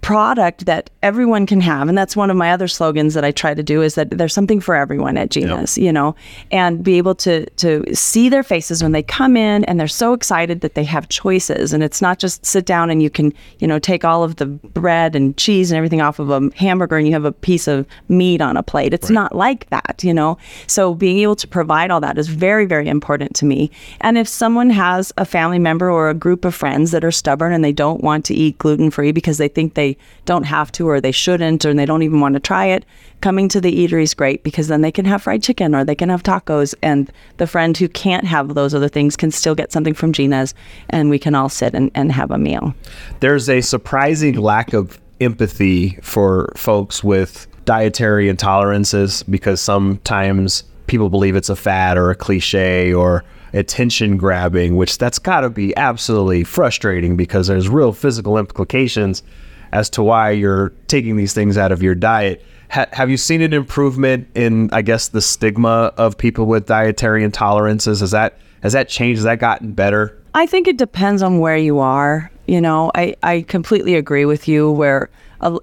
product 0.00 0.64
that 0.64 0.88
everyone 1.02 1.46
can 1.46 1.60
have. 1.60 1.88
And 1.88 1.96
that's 1.96 2.14
one 2.14 2.30
of 2.30 2.36
my 2.36 2.52
other 2.52 2.68
slogans 2.68 3.14
that 3.14 3.24
I 3.24 3.30
try 3.30 3.54
to 3.54 3.62
do 3.62 3.80
is 3.80 3.94
that 3.94 4.10
there's 4.10 4.34
something 4.34 4.60
for 4.60 4.74
everyone 4.74 5.16
at 5.16 5.30
Gina's 5.30 5.78
you 5.78 5.92
know 5.92 6.14
and 6.50 6.82
be 6.82 6.98
able 6.98 7.14
to 7.16 7.48
to 7.50 7.84
see 7.94 8.28
their 8.28 8.42
faces 8.42 8.82
when 8.82 8.92
they 8.92 9.02
come 9.02 9.36
in 9.36 9.64
and 9.64 9.80
they're 9.80 9.88
so 9.88 10.12
excited 10.12 10.60
that 10.60 10.74
they 10.74 10.84
have 10.84 11.08
choices. 11.08 11.72
And 11.72 11.82
it's 11.82 12.02
not 12.02 12.18
just 12.18 12.44
sit 12.44 12.66
down 12.66 12.90
and 12.90 13.02
you 13.02 13.08
can 13.08 13.32
you 13.60 13.66
know 13.66 13.78
take 13.78 14.04
all 14.04 14.22
of 14.22 14.36
the 14.36 14.46
bread 14.46 15.16
and 15.16 15.36
cheese 15.36 15.70
and 15.70 15.76
everything 15.76 16.02
off 16.02 16.18
of 16.18 16.30
a 16.30 16.50
hamburger 16.56 16.96
and 16.96 17.06
you 17.06 17.14
have 17.14 17.24
a 17.24 17.32
piece 17.32 17.66
of 17.66 17.86
meat 18.08 18.40
on 18.40 18.56
a 18.56 18.62
plate. 18.62 18.92
It's 18.92 19.10
not 19.10 19.34
like 19.34 19.68
that 19.70 20.02
you 20.02 20.12
know? 20.12 20.36
So 20.66 20.94
being 20.94 21.18
able 21.18 21.36
to 21.36 21.48
provide 21.48 21.90
all 21.90 22.00
that 22.00 22.18
is 22.18 22.28
very 22.28 22.66
very 22.66 22.88
important 22.88 23.34
to 23.36 23.46
me. 23.46 23.70
And 24.02 24.18
if 24.18 24.28
someone 24.28 24.68
has 24.70 25.12
a 25.16 25.24
family 25.24 25.58
member 25.58 25.90
or 25.90 26.10
a 26.10 26.14
group 26.14 26.44
of 26.44 26.54
friends 26.54 26.90
that 26.90 27.04
are 27.04 27.10
stubborn 27.10 27.52
and 27.52 27.64
they 27.64 27.72
don't 27.72 28.02
want 28.02 28.26
to 28.26 28.34
eat 28.34 28.58
gluten 28.58 28.90
free 28.90 29.12
because 29.12 29.38
they 29.38 29.48
think 29.48 29.74
they 29.74 29.96
don't 30.26 30.44
have 30.44 30.70
to 30.72 30.89
or 30.90 31.00
they 31.00 31.12
shouldn't 31.12 31.64
or 31.64 31.72
they 31.74 31.86
don't 31.86 32.02
even 32.02 32.20
want 32.20 32.34
to 32.34 32.40
try 32.40 32.66
it 32.66 32.84
coming 33.20 33.48
to 33.48 33.60
the 33.60 33.86
eatery 33.86 34.02
is 34.02 34.14
great 34.14 34.42
because 34.42 34.68
then 34.68 34.80
they 34.80 34.92
can 34.92 35.04
have 35.04 35.22
fried 35.22 35.42
chicken 35.42 35.74
or 35.74 35.84
they 35.84 35.94
can 35.94 36.08
have 36.08 36.22
tacos 36.22 36.74
and 36.82 37.10
the 37.36 37.46
friend 37.46 37.76
who 37.76 37.88
can't 37.88 38.24
have 38.24 38.54
those 38.54 38.74
other 38.74 38.88
things 38.88 39.16
can 39.16 39.30
still 39.30 39.54
get 39.54 39.72
something 39.72 39.94
from 39.94 40.12
gina's 40.12 40.54
and 40.88 41.10
we 41.10 41.18
can 41.18 41.34
all 41.34 41.48
sit 41.48 41.74
and, 41.74 41.90
and 41.94 42.12
have 42.12 42.30
a 42.30 42.38
meal. 42.38 42.74
There's 43.20 43.48
a 43.48 43.60
surprising 43.60 44.36
lack 44.36 44.72
of 44.72 45.00
empathy 45.20 45.98
for 46.02 46.52
folks 46.56 47.04
with 47.04 47.46
dietary 47.64 48.32
intolerances 48.32 49.22
because 49.30 49.60
sometimes 49.60 50.64
people 50.86 51.10
believe 51.10 51.36
it's 51.36 51.50
a 51.50 51.56
fad 51.56 51.98
or 51.98 52.10
a 52.10 52.14
cliche 52.14 52.92
or 52.92 53.24
attention 53.52 54.16
grabbing, 54.16 54.76
which 54.76 54.98
that's 54.98 55.18
got 55.18 55.40
to 55.40 55.50
be 55.50 55.76
absolutely 55.76 56.44
frustrating 56.44 57.16
because 57.16 57.48
there's 57.48 57.68
real 57.68 57.92
physical 57.92 58.38
implications 58.38 59.22
as 59.72 59.90
to 59.90 60.02
why 60.02 60.30
you're 60.30 60.70
taking 60.86 61.16
these 61.16 61.32
things 61.32 61.56
out 61.56 61.72
of 61.72 61.82
your 61.82 61.94
diet. 61.94 62.44
Ha- 62.70 62.86
have 62.92 63.10
you 63.10 63.16
seen 63.16 63.42
an 63.42 63.52
improvement 63.52 64.28
in, 64.34 64.70
I 64.72 64.82
guess, 64.82 65.08
the 65.08 65.20
stigma 65.20 65.92
of 65.96 66.16
people 66.16 66.46
with 66.46 66.66
dietary 66.66 67.28
intolerances? 67.28 68.00
Has 68.00 68.12
that 68.12 68.38
has 68.62 68.72
that 68.74 68.88
changed? 68.88 69.18
Has 69.18 69.24
that 69.24 69.38
gotten 69.38 69.72
better? 69.72 70.16
I 70.34 70.46
think 70.46 70.68
it 70.68 70.76
depends 70.76 71.22
on 71.22 71.38
where 71.38 71.56
you 71.56 71.78
are. 71.78 72.30
You 72.46 72.60
know, 72.60 72.90
I, 72.94 73.14
I 73.22 73.42
completely 73.42 73.94
agree 73.94 74.24
with 74.24 74.48
you 74.48 74.70
where, 74.70 75.08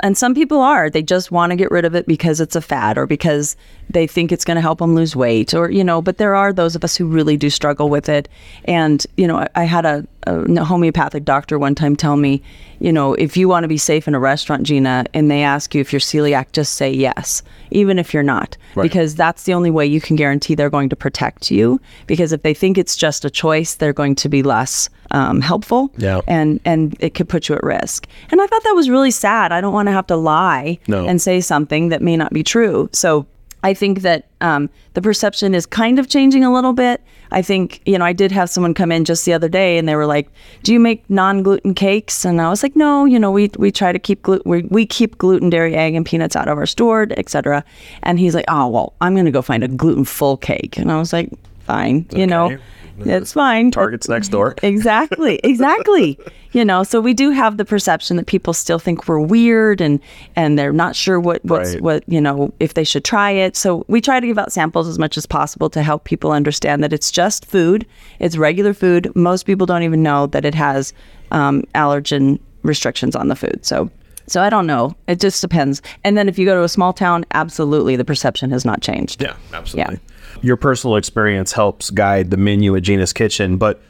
and 0.01 0.17
some 0.17 0.33
people 0.33 0.61
are, 0.61 0.89
they 0.89 1.03
just 1.03 1.31
want 1.31 1.51
to 1.51 1.55
get 1.55 1.69
rid 1.69 1.85
of 1.85 1.95
it 1.95 2.07
because 2.07 2.39
it's 2.39 2.55
a 2.55 2.61
fad 2.61 2.97
or 2.97 3.05
because 3.05 3.55
they 3.89 4.07
think 4.07 4.31
it's 4.31 4.45
going 4.45 4.55
to 4.55 4.61
help 4.61 4.79
them 4.79 4.95
lose 4.95 5.15
weight 5.15 5.53
or, 5.53 5.69
you 5.69 5.83
know, 5.83 6.01
but 6.01 6.17
there 6.17 6.33
are 6.33 6.53
those 6.53 6.75
of 6.75 6.83
us 6.83 6.95
who 6.95 7.05
really 7.05 7.37
do 7.37 7.49
struggle 7.49 7.89
with 7.89 8.09
it. 8.09 8.29
And, 8.65 9.05
you 9.17 9.27
know, 9.27 9.37
I, 9.37 9.47
I 9.55 9.63
had 9.65 9.85
a, 9.85 10.05
a 10.27 10.63
homeopathic 10.65 11.23
doctor 11.25 11.57
one 11.59 11.75
time 11.75 11.95
tell 11.95 12.17
me, 12.17 12.41
you 12.79 12.91
know, 12.91 13.13
if 13.15 13.35
you 13.37 13.47
want 13.47 13.63
to 13.63 13.67
be 13.67 13.77
safe 13.77 14.07
in 14.07 14.13
a 14.15 14.19
restaurant, 14.19 14.63
Gina, 14.63 15.05
and 15.13 15.31
they 15.31 15.41
ask 15.43 15.73
you 15.73 15.81
if 15.81 15.91
you're 15.91 15.99
celiac, 15.99 16.51
just 16.51 16.73
say 16.73 16.91
yes, 16.91 17.41
even 17.71 17.97
if 17.99 18.13
you're 18.13 18.23
not, 18.23 18.55
Right. 18.75 18.83
because 18.83 19.15
that's 19.15 19.43
the 19.43 19.53
only 19.53 19.71
way 19.71 19.85
you 19.85 19.99
can 20.01 20.15
guarantee 20.15 20.53
they're 20.55 20.69
going 20.69 20.89
to 20.89 20.95
protect 20.95 21.49
you. 21.51 21.79
Because 22.05 22.31
if 22.31 22.43
they 22.43 22.53
think 22.53 22.77
it's 22.77 22.95
just 22.95 23.25
a 23.25 23.29
choice, 23.29 23.75
they're 23.75 23.93
going 23.93 24.15
to 24.15 24.29
be 24.29 24.43
less 24.43 24.89
um, 25.11 25.39
helpful, 25.41 25.89
Yeah. 25.97 26.19
and 26.27 26.59
and 26.65 26.95
it 26.99 27.13
could 27.13 27.29
put 27.29 27.47
you 27.47 27.55
at 27.55 27.63
risk. 27.63 28.07
And 28.29 28.41
I 28.41 28.45
thought 28.47 28.63
that 28.63 28.73
was 28.75 28.89
really 28.89 29.11
sad. 29.11 29.51
I 29.53 29.61
don't 29.61 29.73
want 29.73 29.87
to 29.87 29.93
have 29.93 30.07
to 30.07 30.17
lie 30.17 30.79
No. 30.87 31.07
and 31.07 31.21
say 31.21 31.39
something 31.41 31.89
that 31.89 32.01
may 32.01 32.17
not 32.17 32.33
be 32.33 32.43
true. 32.43 32.89
So 32.91 33.25
I 33.63 33.73
think 33.73 34.01
that 34.01 34.27
um, 34.41 34.69
the 34.93 35.01
perception 35.01 35.55
is 35.55 35.65
kind 35.65 35.97
of 35.97 36.07
changing 36.09 36.43
a 36.43 36.53
little 36.53 36.73
bit. 36.73 37.01
I 37.31 37.41
think, 37.41 37.81
you 37.85 37.97
know, 37.97 38.05
I 38.05 38.13
did 38.13 38.31
have 38.31 38.49
someone 38.49 38.73
come 38.73 38.91
in 38.91 39.05
just 39.05 39.25
the 39.25 39.33
other 39.33 39.49
day 39.49 39.77
and 39.77 39.87
they 39.87 39.95
were 39.95 40.05
like, 40.05 40.29
Do 40.63 40.73
you 40.73 40.79
make 40.79 41.07
non 41.09 41.43
gluten 41.43 41.73
cakes? 41.73 42.25
And 42.25 42.41
I 42.41 42.49
was 42.49 42.63
like, 42.63 42.75
No, 42.75 43.05
you 43.05 43.19
know, 43.19 43.31
we, 43.31 43.51
we 43.57 43.71
try 43.71 43.91
to 43.91 43.99
keep 43.99 44.21
gluten, 44.21 44.49
we, 44.49 44.61
we 44.63 44.85
keep 44.85 45.17
gluten, 45.17 45.49
dairy, 45.49 45.75
egg, 45.75 45.95
and 45.95 46.05
peanuts 46.05 46.35
out 46.35 46.47
of 46.47 46.57
our 46.57 46.65
store, 46.65 47.07
etc." 47.11 47.63
And 48.03 48.19
he's 48.19 48.35
like, 48.35 48.45
Oh, 48.47 48.67
well, 48.67 48.93
I'm 49.01 49.13
going 49.13 49.25
to 49.25 49.31
go 49.31 49.41
find 49.41 49.63
a 49.63 49.67
gluten 49.67 50.05
full 50.05 50.37
cake. 50.37 50.77
And 50.77 50.91
I 50.91 50.97
was 50.99 51.13
like, 51.13 51.29
Fine, 51.61 52.05
you 52.13 52.25
know, 52.25 52.57
It's 52.99 53.33
fine. 53.33 53.71
Target's 53.71 54.09
next 54.09 54.29
door. 54.29 54.55
Exactly, 54.63 55.39
exactly. 55.43 56.17
you 56.51 56.63
know, 56.65 56.83
so 56.83 56.99
we 57.01 57.13
do 57.13 57.29
have 57.31 57.57
the 57.57 57.65
perception 57.65 58.17
that 58.17 58.25
people 58.27 58.53
still 58.53 58.79
think 58.79 59.07
we're 59.07 59.19
weird 59.19 59.81
and 59.81 59.99
and 60.35 60.57
they're 60.57 60.73
not 60.73 60.95
sure 60.95 61.19
what 61.19 61.43
what's 61.45 61.73
Right. 61.73 61.81
what 61.81 62.03
you 62.07 62.19
know 62.21 62.51
if 62.59 62.73
they 62.73 62.83
should 62.83 63.03
try 63.03 63.31
it. 63.31 63.55
So 63.55 63.85
we 63.87 64.01
try 64.01 64.19
to 64.19 64.25
give 64.27 64.37
out 64.37 64.51
samples 64.51 64.87
as 64.87 64.97
much 64.97 65.17
as 65.17 65.25
possible 65.25 65.69
to 65.71 65.83
help 65.83 66.03
people 66.05 66.31
understand 66.31 66.83
that 66.83 66.93
it's 66.93 67.11
just 67.11 67.45
food. 67.45 67.85
It's 68.19 68.37
regular 68.37 68.73
food. 68.73 69.11
Most 69.15 69.43
people 69.45 69.65
don't 69.65 69.83
even 69.83 70.01
know 70.03 70.27
that 70.27 70.45
it 70.45 70.55
has 70.55 70.93
um, 71.31 71.63
allergen 71.75 72.39
restrictions 72.63 73.15
on 73.15 73.27
the 73.27 73.35
food. 73.35 73.65
So. 73.65 73.89
So 74.29 74.41
I 74.41 74.49
don't 74.49 74.67
know. 74.67 74.93
It 75.07 75.21
just 75.21 75.39
depends. 75.39 75.81
And 76.03 76.17
then 76.17 76.27
if 76.27 76.37
you 76.37 76.45
go 76.45 76.53
to 76.57 76.63
a 76.65 76.67
small 76.67 76.91
town, 76.91 77.23
absolutely 77.31 77.95
the 77.95 78.03
perception 78.03 78.51
has 78.51 78.65
not 78.65 78.81
changed. 78.81 79.21
Yeah, 79.21 79.37
absolutely. 79.53 80.01
Your 80.41 80.57
personal 80.57 80.95
experience 80.95 81.51
helps 81.51 81.89
guide 81.89 82.31
the 82.31 82.37
menu 82.37 82.75
at 82.75 82.83
Gina's 82.83 83.13
Kitchen, 83.13 83.57
but 83.57 83.81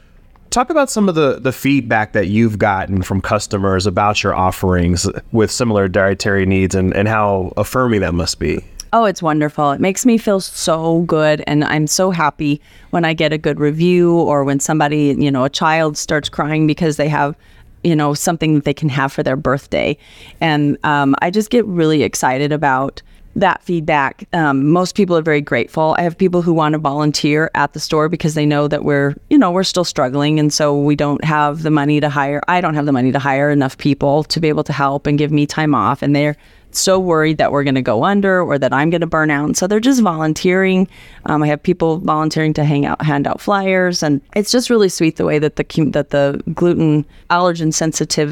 talk 0.50 0.70
about 0.70 0.90
some 0.90 1.08
of 1.08 1.14
the, 1.14 1.38
the 1.40 1.52
feedback 1.52 2.12
that 2.12 2.28
you've 2.28 2.58
gotten 2.58 3.02
from 3.02 3.20
customers 3.20 3.86
about 3.86 4.22
your 4.22 4.34
offerings 4.34 5.06
with 5.32 5.50
similar 5.50 5.88
dietary 5.88 6.46
needs 6.46 6.74
and, 6.74 6.94
and 6.94 7.08
how 7.08 7.52
affirming 7.56 8.00
that 8.00 8.14
must 8.14 8.38
be. 8.38 8.64
Oh, 8.92 9.04
it's 9.04 9.22
wonderful. 9.22 9.72
It 9.72 9.80
makes 9.80 10.06
me 10.06 10.16
feel 10.16 10.40
so 10.40 11.00
good. 11.02 11.44
And 11.46 11.62
I'm 11.62 11.86
so 11.86 12.10
happy 12.10 12.60
when 12.90 13.04
I 13.04 13.12
get 13.12 13.32
a 13.32 13.38
good 13.38 13.60
review 13.60 14.18
or 14.18 14.44
when 14.44 14.60
somebody, 14.60 15.14
you 15.18 15.30
know, 15.30 15.44
a 15.44 15.50
child 15.50 15.98
starts 15.98 16.28
crying 16.30 16.66
because 16.66 16.96
they 16.96 17.08
have, 17.08 17.36
you 17.84 17.94
know, 17.94 18.14
something 18.14 18.54
that 18.54 18.64
they 18.64 18.72
can 18.72 18.88
have 18.88 19.12
for 19.12 19.22
their 19.22 19.36
birthday. 19.36 19.98
And 20.40 20.78
um, 20.84 21.14
I 21.20 21.30
just 21.30 21.50
get 21.50 21.66
really 21.66 22.02
excited 22.02 22.50
about 22.50 23.02
that 23.40 23.62
feedback. 23.62 24.26
Um, 24.32 24.70
most 24.70 24.94
people 24.94 25.16
are 25.16 25.22
very 25.22 25.40
grateful. 25.40 25.94
I 25.98 26.02
have 26.02 26.16
people 26.16 26.42
who 26.42 26.52
want 26.52 26.72
to 26.74 26.78
volunteer 26.78 27.50
at 27.54 27.72
the 27.72 27.80
store 27.80 28.08
because 28.08 28.34
they 28.34 28.46
know 28.46 28.68
that 28.68 28.84
we're, 28.84 29.14
you 29.30 29.38
know, 29.38 29.50
we're 29.50 29.64
still 29.64 29.84
struggling. 29.84 30.38
And 30.38 30.52
so 30.52 30.78
we 30.78 30.96
don't 30.96 31.22
have 31.24 31.62
the 31.62 31.70
money 31.70 32.00
to 32.00 32.08
hire, 32.08 32.40
I 32.48 32.60
don't 32.60 32.74
have 32.74 32.86
the 32.86 32.92
money 32.92 33.12
to 33.12 33.18
hire 33.18 33.50
enough 33.50 33.78
people 33.78 34.24
to 34.24 34.40
be 34.40 34.48
able 34.48 34.64
to 34.64 34.72
help 34.72 35.06
and 35.06 35.18
give 35.18 35.30
me 35.30 35.46
time 35.46 35.74
off. 35.74 36.02
And 36.02 36.14
they're, 36.14 36.36
so 36.70 36.98
worried 36.98 37.38
that 37.38 37.52
we're 37.52 37.64
going 37.64 37.74
to 37.74 37.82
go 37.82 38.04
under 38.04 38.42
or 38.42 38.58
that 38.58 38.72
I'm 38.72 38.90
going 38.90 39.00
to 39.00 39.06
burn 39.06 39.30
out. 39.30 39.46
And 39.46 39.56
so 39.56 39.66
they're 39.66 39.80
just 39.80 40.02
volunteering. 40.02 40.88
Um, 41.26 41.42
I 41.42 41.46
have 41.46 41.62
people 41.62 41.98
volunteering 41.98 42.52
to 42.54 42.64
hang 42.64 42.86
out, 42.86 43.00
hand 43.02 43.26
out 43.26 43.40
flyers, 43.40 44.02
and 44.02 44.20
it's 44.36 44.50
just 44.50 44.70
really 44.70 44.88
sweet 44.88 45.16
the 45.16 45.24
way 45.24 45.38
that 45.38 45.56
the 45.56 45.64
that 45.92 46.10
the 46.10 46.42
gluten 46.54 47.04
allergen 47.30 47.72
sensitive 47.72 48.30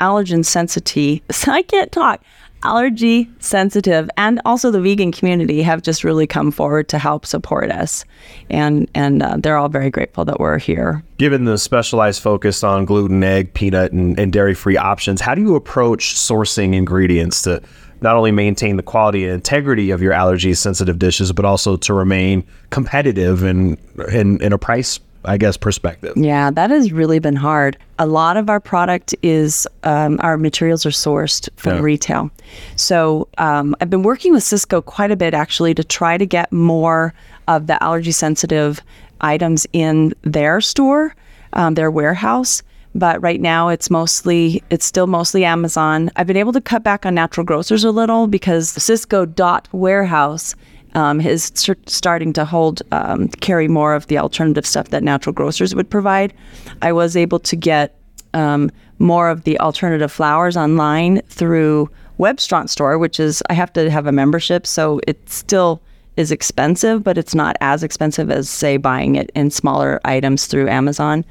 allergen 0.00 0.44
sensitivity. 0.44 1.22
I 1.46 1.62
can't 1.62 1.92
talk. 1.92 2.22
Allergy 2.64 3.28
sensitive 3.40 4.08
and 4.16 4.40
also 4.44 4.70
the 4.70 4.80
vegan 4.80 5.12
community 5.12 5.62
have 5.62 5.82
just 5.82 6.04
really 6.04 6.26
come 6.26 6.50
forward 6.50 6.88
to 6.88 6.98
help 6.98 7.26
support 7.26 7.70
us, 7.70 8.04
and 8.50 8.90
and 8.94 9.22
uh, 9.22 9.36
they're 9.38 9.56
all 9.56 9.68
very 9.68 9.90
grateful 9.90 10.24
that 10.24 10.38
we're 10.38 10.58
here. 10.58 11.02
Given 11.18 11.44
the 11.44 11.58
specialized 11.58 12.22
focus 12.22 12.62
on 12.62 12.84
gluten, 12.84 13.22
egg, 13.24 13.54
peanut, 13.54 13.92
and, 13.92 14.18
and 14.18 14.32
dairy 14.32 14.54
free 14.54 14.76
options, 14.76 15.20
how 15.20 15.34
do 15.34 15.42
you 15.42 15.56
approach 15.56 16.14
sourcing 16.14 16.74
ingredients 16.74 17.42
to 17.42 17.60
not 18.02 18.16
only 18.16 18.32
maintain 18.32 18.76
the 18.76 18.82
quality 18.82 19.24
and 19.24 19.32
integrity 19.32 19.90
of 19.90 20.02
your 20.02 20.12
allergy 20.12 20.54
sensitive 20.54 20.98
dishes, 20.98 21.32
but 21.32 21.44
also 21.44 21.76
to 21.76 21.94
remain 21.94 22.44
competitive 22.70 23.44
in, 23.44 23.78
in, 24.12 24.42
in 24.42 24.52
a 24.52 24.58
price, 24.58 24.98
I 25.24 25.36
guess, 25.36 25.56
perspective? 25.56 26.14
Yeah, 26.16 26.50
that 26.50 26.70
has 26.70 26.92
really 26.92 27.18
been 27.18 27.36
hard. 27.36 27.76
A 27.98 28.06
lot 28.06 28.36
of 28.36 28.50
our 28.50 28.58
product 28.60 29.14
is 29.22 29.66
um, 29.84 30.18
our 30.22 30.36
materials 30.36 30.84
are 30.84 30.90
sourced 30.90 31.48
from 31.56 31.76
Yeah. 31.76 31.82
retail. 31.82 32.30
So 32.76 33.28
um, 33.38 33.76
I've 33.80 33.90
been 33.90 34.02
working 34.02 34.32
with 34.32 34.42
Sysco 34.42 34.84
quite 34.84 35.10
a 35.10 35.16
bit 35.16 35.34
actually 35.34 35.74
to 35.74 35.84
try 35.84 36.18
to 36.18 36.26
get 36.26 36.50
more 36.52 37.14
of 37.48 37.66
the 37.68 37.82
allergy 37.82 38.12
sensitive 38.12 38.80
items 39.20 39.66
in 39.72 40.12
their 40.22 40.60
store, 40.60 41.14
um, 41.52 41.74
their 41.74 41.90
warehouse. 41.90 42.62
But 42.94 43.22
right 43.22 43.40
now 43.40 43.68
it's 43.68 43.88
mostly 43.88 44.62
it's 44.68 44.84
still 44.84 45.06
mostly 45.06 45.44
Amazon. 45.46 46.10
I've 46.16 46.26
been 46.26 46.36
able 46.36 46.52
to 46.52 46.60
cut 46.60 46.82
back 46.82 47.06
on 47.06 47.14
natural 47.14 47.44
grocers 47.46 47.84
a 47.84 47.90
little 47.90 48.26
because 48.26 48.70
Sysco 48.72 49.24
dot 49.34 49.66
warehouse 49.72 50.54
um, 50.94 51.20
is 51.20 51.52
starting 51.86 52.32
to 52.34 52.44
hold 52.44 52.82
um, 52.92 53.28
carry 53.28 53.68
more 53.68 53.94
of 53.94 54.06
the 54.08 54.18
alternative 54.18 54.66
stuff 54.66 54.88
that 54.88 55.02
natural 55.02 55.32
grocers 55.32 55.74
would 55.74 55.88
provide. 55.88 56.34
I 56.82 56.92
was 56.92 57.16
able 57.16 57.38
to 57.40 57.56
get 57.56 57.98
um, 58.34 58.70
more 58.98 59.28
of 59.28 59.44
the 59.44 59.58
alternative 59.60 60.12
flowers 60.12 60.56
online 60.56 61.20
through 61.22 61.90
Webstaurant 62.18 62.68
Store, 62.68 62.98
which 62.98 63.18
is 63.18 63.42
I 63.50 63.54
have 63.54 63.72
to 63.72 63.90
have 63.90 64.06
a 64.06 64.12
membership, 64.12 64.66
so 64.66 65.00
it 65.06 65.28
still 65.28 65.82
is 66.16 66.30
expensive, 66.30 67.02
but 67.02 67.16
it's 67.16 67.34
not 67.34 67.56
as 67.60 67.82
expensive 67.82 68.30
as, 68.30 68.48
say, 68.48 68.76
buying 68.76 69.14
it 69.14 69.30
in 69.34 69.50
smaller 69.50 70.00
items 70.04 70.46
through 70.46 70.68
Amazon. 70.68 71.24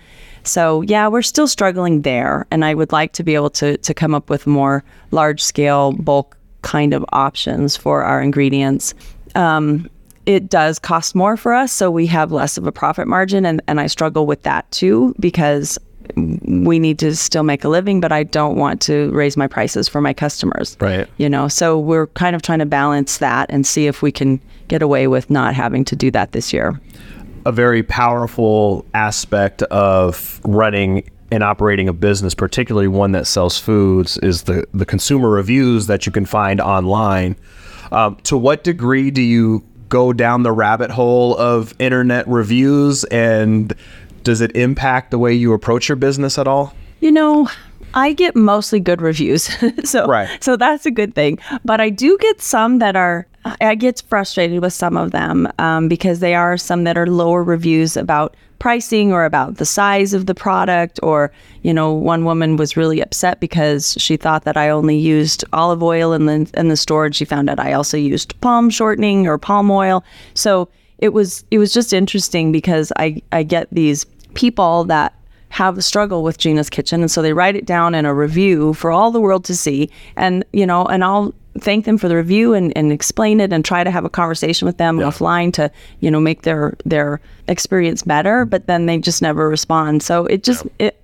So, 0.44 0.82
yeah, 0.82 1.08
we're 1.08 1.22
still 1.22 1.48
struggling 1.48 2.02
there. 2.02 2.48
And 2.50 2.66
I 2.66 2.74
would 2.74 2.92
like 2.92 3.14
to 3.14 3.24
be 3.24 3.36
able 3.36 3.52
to, 3.52 3.78
to 3.78 3.94
come 3.94 4.16
up 4.16 4.30
with 4.30 4.48
more 4.48 4.84
large 5.12 5.42
scale, 5.42 5.92
bulk 5.94 6.36
kind 6.64 6.94
of 6.94 7.06
options 7.12 7.78
for 7.78 8.04
our 8.04 8.22
ingredients. 8.22 8.96
Um, 9.36 9.90
it 10.26 10.50
does 10.50 10.78
cost 10.80 11.16
more 11.16 11.36
for 11.36 11.54
us, 11.54 11.72
so 11.72 11.90
we 11.90 12.06
have 12.08 12.32
less 12.32 12.58
of 12.58 12.68
a 12.68 12.72
profit 12.72 13.08
margin. 13.08 13.46
And, 13.46 13.62
and 13.68 13.80
I 13.80 13.88
struggle 13.88 14.26
with 14.26 14.44
that 14.44 14.70
too 14.72 15.16
because 15.20 15.80
we 16.16 16.80
need 16.80 17.00
to 17.00 17.16
still 17.16 17.44
make 17.44 17.64
a 17.64 17.70
living, 17.70 18.02
but 18.02 18.12
I 18.12 18.24
don't 18.24 18.56
want 18.56 18.82
to 18.84 19.12
raise 19.12 19.38
my 19.38 19.48
prices 19.48 19.88
for 19.88 20.02
my 20.02 20.14
customers. 20.14 20.78
Right. 20.80 21.08
You 21.18 21.30
know, 21.30 21.48
so 21.48 21.80
we're 21.80 22.08
kind 22.08 22.36
of 22.36 22.42
trying 22.42 22.60
to 22.60 22.66
balance 22.66 23.18
that 23.20 23.50
and 23.50 23.66
see 23.66 23.88
if 23.88 24.02
we 24.02 24.12
can 24.12 24.42
get 24.68 24.82
away 24.82 25.08
with 25.08 25.30
not 25.30 25.54
having 25.54 25.86
to 25.86 25.96
do 25.96 26.12
that 26.12 26.32
this 26.32 26.54
year. 26.54 26.80
A 27.46 27.52
very 27.52 27.82
powerful 27.82 28.86
aspect 28.94 29.64
of 29.64 30.40
running 30.44 31.10
and 31.32 31.44
operating 31.44 31.88
a 31.88 31.94
business, 31.94 32.36
particularly 32.36 32.88
one 32.88 33.14
that 33.14 33.26
sells 33.26 33.58
foods, 33.58 34.18
is 34.20 34.44
the, 34.44 34.68
the 34.74 34.86
consumer 34.86 35.30
reviews 35.30 35.88
that 35.88 36.06
you 36.06 36.12
can 36.12 36.26
find 36.26 36.60
online. 36.60 37.36
Um, 37.92 38.16
to 38.24 38.38
what 38.38 38.64
degree 38.64 39.12
do 39.12 39.22
you 39.22 39.64
go 39.90 40.14
down 40.14 40.44
the 40.44 40.52
rabbit 40.52 40.90
hole 40.90 41.38
of 41.38 41.74
internet 41.80 42.28
reviews 42.28 43.04
and 43.06 43.74
does 44.24 44.40
it 44.40 44.56
impact 44.56 45.12
the 45.12 45.20
way 45.20 45.34
you 45.34 45.54
approach 45.54 45.90
your 45.90 45.98
business 45.98 46.38
at 46.38 46.48
all? 46.48 46.74
You 47.02 47.12
know, 47.12 47.50
I 47.94 48.14
get 48.14 48.36
mostly 48.36 48.80
good 48.80 49.02
reviews. 49.02 49.50
so 49.84 50.08
right. 50.08 50.42
so 50.44 50.56
that's 50.56 50.86
a 50.86 50.92
good 50.92 51.14
thing. 51.14 51.40
But 51.66 51.82
I 51.82 51.90
do 51.90 52.18
get 52.20 52.42
some 52.42 52.80
that 52.80 52.96
are 52.96 53.28
I 53.60 53.76
get 53.76 54.04
frustrated 54.08 54.62
with 54.62 54.74
some 54.74 54.96
of 54.96 55.12
them 55.12 55.48
um, 55.58 55.88
because 55.88 56.20
they 56.20 56.36
are 56.36 56.58
some 56.58 56.84
that 56.84 56.98
are 56.98 57.08
lower 57.08 57.44
reviews 57.44 57.98
about 57.98 58.36
pricing 58.62 59.12
or 59.12 59.26
about 59.26 59.58
the 59.58 59.66
size 59.66 60.14
of 60.14 60.28
the 60.28 60.36
product 60.36 61.00
or 61.02 61.32
you 61.64 61.74
know 61.74 61.92
one 61.92 62.26
woman 62.26 62.58
was 62.58 62.78
really 62.78 63.02
upset 63.02 63.40
because 63.40 63.96
she 63.98 64.16
thought 64.16 64.44
that 64.44 64.56
I 64.56 64.70
only 64.70 64.96
used 64.96 65.44
olive 65.52 65.82
oil 65.82 66.14
in 66.14 66.28
the 66.28 66.48
in 66.54 66.68
the 66.68 66.78
store 66.78 67.08
and 67.08 67.16
she 67.16 67.26
found 67.26 67.50
out 67.50 67.60
I 67.60 67.74
also 67.74 67.98
used 67.98 68.40
palm 68.42 68.70
shortening 68.70 69.26
or 69.26 69.40
palm 69.40 69.72
oil. 69.72 70.04
So 70.36 70.70
it 71.00 71.10
was 71.10 71.44
it 71.50 71.58
was 71.58 71.74
just 71.74 71.92
interesting 71.92 72.52
because 72.52 72.94
I 72.98 73.24
I 73.32 73.42
get 73.42 73.68
these 73.72 74.06
people 74.36 74.84
that 74.84 75.16
have 75.50 75.80
a 75.80 75.82
struggle 75.82 76.24
with 76.24 76.38
Gina's 76.38 76.70
Kitchen, 76.70 77.02
and 77.02 77.10
so 77.10 77.24
they 77.24 77.34
write 77.34 77.56
it 77.56 77.66
down 77.66 77.96
in 77.96 78.06
a 78.06 78.14
review 78.14 78.76
for 78.76 78.92
all 78.92 79.10
the 79.12 79.20
world 79.20 79.44
to 79.46 79.56
see, 79.56 79.90
and 80.16 80.46
you 80.54 80.68
know, 80.68 80.86
and 80.86 81.04
I'll 81.04 81.34
thank 81.60 81.86
them 81.86 81.98
for 81.98 82.08
the 82.08 82.16
review 82.16 82.54
and, 82.54 82.76
and 82.78 82.92
explain 82.92 83.40
it 83.40 83.52
and 83.52 83.66
try 83.66 83.84
to 83.84 83.92
have 83.92 84.06
a 84.06 84.10
conversation 84.10 84.66
with 84.66 84.78
them 84.78 85.00
yeah. 85.00 85.06
offline 85.06 85.52
to 85.54 85.72
you 86.00 86.10
know 86.10 86.20
make 86.20 86.44
their 86.44 86.76
their 86.86 87.20
experience 87.48 88.04
better 88.04 88.46
but 88.46 88.68
then 88.68 88.86
they 88.86 88.98
just 88.98 89.22
never 89.22 89.50
respond 89.50 90.02
so 90.02 90.26
it 90.26 90.44
just 90.44 90.66
yeah. 90.80 90.88
it 90.88 91.04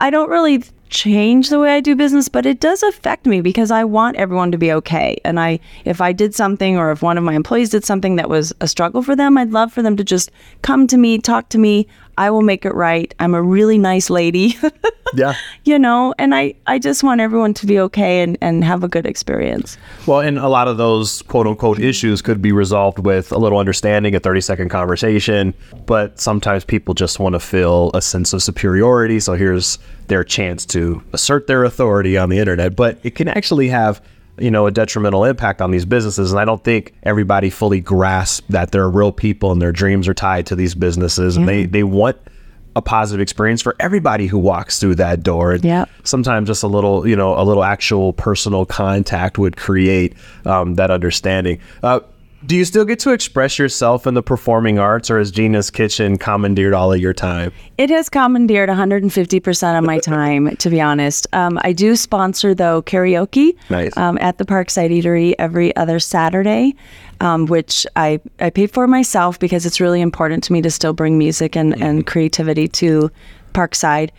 i 0.00 0.10
don't 0.10 0.30
really 0.30 0.62
change 0.88 1.48
the 1.48 1.58
way 1.58 1.74
I 1.74 1.80
do 1.80 1.96
business, 1.96 2.28
but 2.28 2.46
it 2.46 2.60
does 2.60 2.82
affect 2.82 3.26
me 3.26 3.40
because 3.40 3.70
I 3.70 3.84
want 3.84 4.16
everyone 4.16 4.52
to 4.52 4.58
be 4.58 4.72
okay. 4.72 5.20
And 5.24 5.40
I 5.40 5.58
if 5.84 6.00
I 6.00 6.12
did 6.12 6.34
something 6.34 6.78
or 6.78 6.90
if 6.90 7.02
one 7.02 7.18
of 7.18 7.24
my 7.24 7.34
employees 7.34 7.70
did 7.70 7.84
something 7.84 8.16
that 8.16 8.28
was 8.28 8.52
a 8.60 8.68
struggle 8.68 9.02
for 9.02 9.16
them, 9.16 9.36
I'd 9.36 9.50
love 9.50 9.72
for 9.72 9.82
them 9.82 9.96
to 9.96 10.04
just 10.04 10.30
come 10.62 10.86
to 10.86 10.96
me, 10.96 11.18
talk 11.18 11.48
to 11.50 11.58
me. 11.58 11.86
I 12.18 12.30
will 12.30 12.42
make 12.42 12.64
it 12.64 12.74
right. 12.74 13.14
I'm 13.20 13.34
a 13.34 13.42
really 13.42 13.78
nice 13.78 14.10
lady. 14.10 14.56
yeah. 15.14 15.34
You 15.64 15.78
know, 15.78 16.14
and 16.18 16.34
I 16.34 16.54
I 16.66 16.78
just 16.78 17.02
want 17.02 17.20
everyone 17.20 17.54
to 17.54 17.66
be 17.66 17.78
okay 17.80 18.22
and 18.22 18.38
and 18.40 18.64
have 18.64 18.82
a 18.84 18.88
good 18.88 19.06
experience. 19.06 19.76
Well, 20.06 20.20
and 20.20 20.38
a 20.38 20.48
lot 20.48 20.68
of 20.68 20.76
those 20.76 21.22
quote 21.22 21.46
unquote 21.46 21.78
issues 21.78 22.22
could 22.22 22.40
be 22.40 22.52
resolved 22.52 22.98
with 22.98 23.32
a 23.32 23.38
little 23.38 23.58
understanding, 23.58 24.14
a 24.14 24.20
30 24.20 24.40
second 24.40 24.68
conversation, 24.68 25.54
but 25.86 26.18
sometimes 26.20 26.64
people 26.64 26.94
just 26.94 27.18
want 27.18 27.34
to 27.34 27.40
feel 27.40 27.90
a 27.94 28.00
sense 28.00 28.32
of 28.32 28.42
superiority, 28.42 29.20
so 29.20 29.34
here's 29.34 29.78
their 30.08 30.24
chance 30.24 30.64
to 30.66 31.02
assert 31.12 31.46
their 31.46 31.64
authority 31.64 32.16
on 32.16 32.28
the 32.28 32.38
internet, 32.38 32.76
but 32.76 32.98
it 33.02 33.14
can 33.14 33.28
actually 33.28 33.68
have 33.68 34.00
you 34.38 34.50
know 34.50 34.66
a 34.66 34.70
detrimental 34.70 35.24
impact 35.24 35.62
on 35.62 35.70
these 35.70 35.84
businesses 35.84 36.30
and 36.30 36.40
i 36.40 36.44
don't 36.44 36.62
think 36.64 36.94
everybody 37.02 37.50
fully 37.50 37.80
grasps 37.80 38.46
that 38.48 38.70
they're 38.70 38.88
real 38.88 39.12
people 39.12 39.52
and 39.52 39.62
their 39.62 39.72
dreams 39.72 40.08
are 40.08 40.14
tied 40.14 40.46
to 40.46 40.54
these 40.54 40.74
businesses 40.74 41.36
and 41.36 41.48
they 41.48 41.64
they 41.64 41.82
want 41.82 42.16
a 42.76 42.82
positive 42.82 43.22
experience 43.22 43.62
for 43.62 43.74
everybody 43.80 44.26
who 44.26 44.38
walks 44.38 44.78
through 44.78 44.94
that 44.94 45.22
door. 45.22 45.56
Yeah. 45.56 45.86
Sometimes 46.04 46.46
just 46.46 46.62
a 46.62 46.66
little, 46.66 47.08
you 47.08 47.16
know, 47.16 47.34
a 47.34 47.42
little 47.42 47.64
actual 47.64 48.12
personal 48.12 48.66
contact 48.66 49.38
would 49.38 49.56
create 49.56 50.14
um, 50.44 50.74
that 50.74 50.90
understanding. 50.90 51.58
Uh, 51.82 52.00
do 52.44 52.54
you 52.54 52.64
still 52.64 52.84
get 52.84 52.98
to 53.00 53.12
express 53.12 53.58
yourself 53.58 54.06
in 54.06 54.14
the 54.14 54.22
performing 54.22 54.78
arts, 54.78 55.10
or 55.10 55.18
has 55.18 55.30
Gina's 55.30 55.70
Kitchen 55.70 56.18
commandeered 56.18 56.74
all 56.74 56.92
of 56.92 57.00
your 57.00 57.14
time? 57.14 57.52
It 57.78 57.88
has 57.90 58.08
commandeered 58.08 58.68
150% 58.68 59.78
of 59.78 59.84
my 59.84 59.98
time, 59.98 60.54
to 60.58 60.70
be 60.70 60.80
honest. 60.80 61.26
Um, 61.32 61.58
I 61.62 61.72
do 61.72 61.96
sponsor, 61.96 62.54
though, 62.54 62.82
karaoke 62.82 63.56
nice. 63.70 63.96
um, 63.96 64.18
at 64.20 64.38
the 64.38 64.44
Parkside 64.44 64.90
Eatery 64.90 65.34
every 65.38 65.74
other 65.76 65.98
Saturday, 65.98 66.74
um, 67.20 67.46
which 67.46 67.86
I, 67.96 68.20
I 68.38 68.50
pay 68.50 68.66
for 68.66 68.86
myself 68.86 69.38
because 69.38 69.64
it's 69.64 69.80
really 69.80 70.00
important 70.00 70.44
to 70.44 70.52
me 70.52 70.60
to 70.62 70.70
still 70.70 70.92
bring 70.92 71.16
music 71.16 71.56
and, 71.56 71.72
mm-hmm. 71.72 71.82
and 71.82 72.06
creativity 72.06 72.68
to 72.68 73.10
Parkside. 73.54 74.10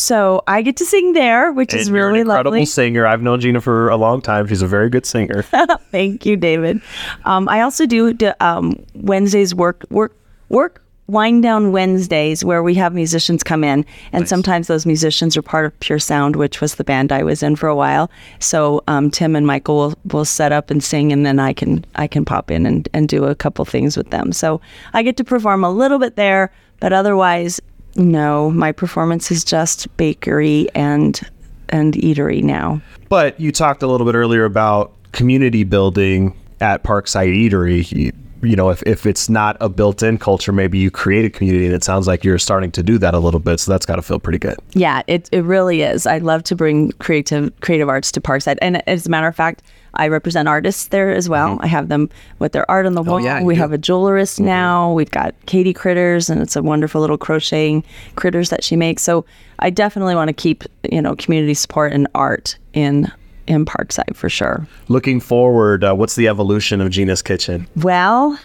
So 0.00 0.42
I 0.46 0.62
get 0.62 0.76
to 0.78 0.86
sing 0.86 1.12
there, 1.12 1.52
which 1.52 1.72
and 1.72 1.80
is 1.80 1.90
really 1.90 2.20
incredible 2.20 2.52
lovely. 2.52 2.64
singer. 2.64 3.06
I've 3.06 3.20
known 3.20 3.40
Gina 3.40 3.60
for 3.60 3.90
a 3.90 3.96
long 3.96 4.22
time. 4.22 4.46
She's 4.46 4.62
a 4.62 4.66
very 4.66 4.88
good 4.88 5.04
singer. 5.04 5.42
Thank 5.90 6.24
you, 6.24 6.36
David. 6.36 6.80
Um, 7.24 7.48
I 7.48 7.60
also 7.60 7.84
do 7.84 8.16
um, 8.40 8.82
Wednesdays 8.94 9.54
work 9.54 9.84
work 9.90 10.16
work 10.48 10.82
wind 11.10 11.42
down 11.42 11.72
Wednesdays 11.72 12.44
where 12.44 12.62
we 12.62 12.74
have 12.74 12.94
musicians 12.94 13.42
come 13.42 13.62
in, 13.62 13.84
and 14.12 14.22
nice. 14.22 14.28
sometimes 14.28 14.68
those 14.68 14.86
musicians 14.86 15.36
are 15.36 15.42
part 15.42 15.66
of 15.66 15.78
Pure 15.80 15.98
Sound, 15.98 16.36
which 16.36 16.60
was 16.60 16.76
the 16.76 16.84
band 16.84 17.12
I 17.12 17.22
was 17.22 17.42
in 17.42 17.56
for 17.56 17.68
a 17.68 17.74
while. 17.74 18.10
So 18.38 18.82
um, 18.88 19.10
Tim 19.10 19.36
and 19.36 19.46
Michael 19.46 19.76
will, 19.76 19.94
will 20.12 20.24
set 20.24 20.52
up 20.52 20.70
and 20.70 20.82
sing, 20.82 21.12
and 21.12 21.26
then 21.26 21.38
I 21.38 21.52
can 21.52 21.84
I 21.96 22.06
can 22.06 22.24
pop 22.24 22.50
in 22.50 22.64
and, 22.64 22.88
and 22.94 23.08
do 23.08 23.24
a 23.24 23.34
couple 23.34 23.64
things 23.64 23.96
with 23.96 24.10
them. 24.10 24.32
So 24.32 24.60
I 24.94 25.02
get 25.02 25.16
to 25.18 25.24
perform 25.24 25.62
a 25.62 25.70
little 25.70 25.98
bit 25.98 26.16
there, 26.16 26.52
but 26.78 26.92
otherwise 26.92 27.60
no, 27.96 28.50
my 28.50 28.72
performance 28.72 29.30
is 29.30 29.44
just 29.44 29.94
bakery 29.96 30.68
and 30.74 31.20
and 31.68 31.94
eatery 31.94 32.42
now. 32.42 32.80
But 33.08 33.38
you 33.40 33.52
talked 33.52 33.82
a 33.82 33.86
little 33.86 34.06
bit 34.06 34.14
earlier 34.14 34.44
about 34.44 34.92
community 35.12 35.64
building 35.64 36.36
at 36.60 36.82
Parkside 36.82 37.34
Eatery. 37.34 37.90
You, 37.92 38.12
you 38.42 38.56
know, 38.56 38.70
if, 38.70 38.82
if 38.84 39.06
it's 39.06 39.28
not 39.28 39.56
a 39.60 39.68
built 39.68 40.02
in 40.02 40.18
culture, 40.18 40.52
maybe 40.52 40.78
you 40.78 40.90
create 40.90 41.24
a 41.24 41.30
community, 41.30 41.66
and 41.66 41.74
it 41.74 41.84
sounds 41.84 42.06
like 42.06 42.24
you're 42.24 42.38
starting 42.38 42.70
to 42.72 42.82
do 42.82 42.96
that 42.98 43.14
a 43.14 43.18
little 43.18 43.40
bit. 43.40 43.60
So 43.60 43.70
that's 43.70 43.84
got 43.84 43.96
to 43.96 44.02
feel 44.02 44.18
pretty 44.18 44.38
good. 44.38 44.56
Yeah, 44.72 45.02
it, 45.06 45.28
it 45.30 45.42
really 45.42 45.82
is. 45.82 46.06
I 46.06 46.18
love 46.18 46.42
to 46.44 46.56
bring 46.56 46.92
creative 46.92 47.52
creative 47.60 47.88
arts 47.88 48.10
to 48.12 48.20
Parkside. 48.20 48.58
And 48.62 48.86
as 48.88 49.06
a 49.06 49.10
matter 49.10 49.26
of 49.26 49.36
fact, 49.36 49.62
I 49.94 50.08
represent 50.08 50.48
artists 50.48 50.88
there 50.88 51.10
as 51.10 51.28
well. 51.28 51.50
Mm-hmm. 51.50 51.64
I 51.64 51.66
have 51.68 51.88
them 51.88 52.10
with 52.38 52.52
their 52.52 52.70
art 52.70 52.86
on 52.86 52.94
the 52.94 53.02
oh, 53.02 53.04
wall. 53.04 53.20
Yeah, 53.20 53.42
we 53.42 53.54
do. 53.54 53.60
have 53.60 53.72
a 53.72 53.78
jewelerist 53.78 54.36
mm-hmm. 54.36 54.46
now. 54.46 54.92
We've 54.92 55.10
got 55.10 55.34
Katie 55.46 55.72
Critters, 55.72 56.30
and 56.30 56.40
it's 56.40 56.56
a 56.56 56.62
wonderful 56.62 57.00
little 57.00 57.18
crocheting 57.18 57.84
critters 58.16 58.50
that 58.50 58.62
she 58.64 58.76
makes. 58.76 59.02
So 59.02 59.24
I 59.58 59.70
definitely 59.70 60.14
want 60.14 60.28
to 60.28 60.34
keep 60.34 60.64
you 60.90 61.02
know 61.02 61.16
community 61.16 61.54
support 61.54 61.92
and 61.92 62.08
art 62.14 62.56
in 62.72 63.10
in 63.46 63.64
Parkside 63.64 64.14
for 64.14 64.28
sure. 64.28 64.66
Looking 64.88 65.20
forward, 65.20 65.82
uh, 65.82 65.94
what's 65.94 66.14
the 66.14 66.28
evolution 66.28 66.80
of 66.80 66.90
Gina's 66.90 67.22
Kitchen? 67.22 67.66
Well, 67.76 68.38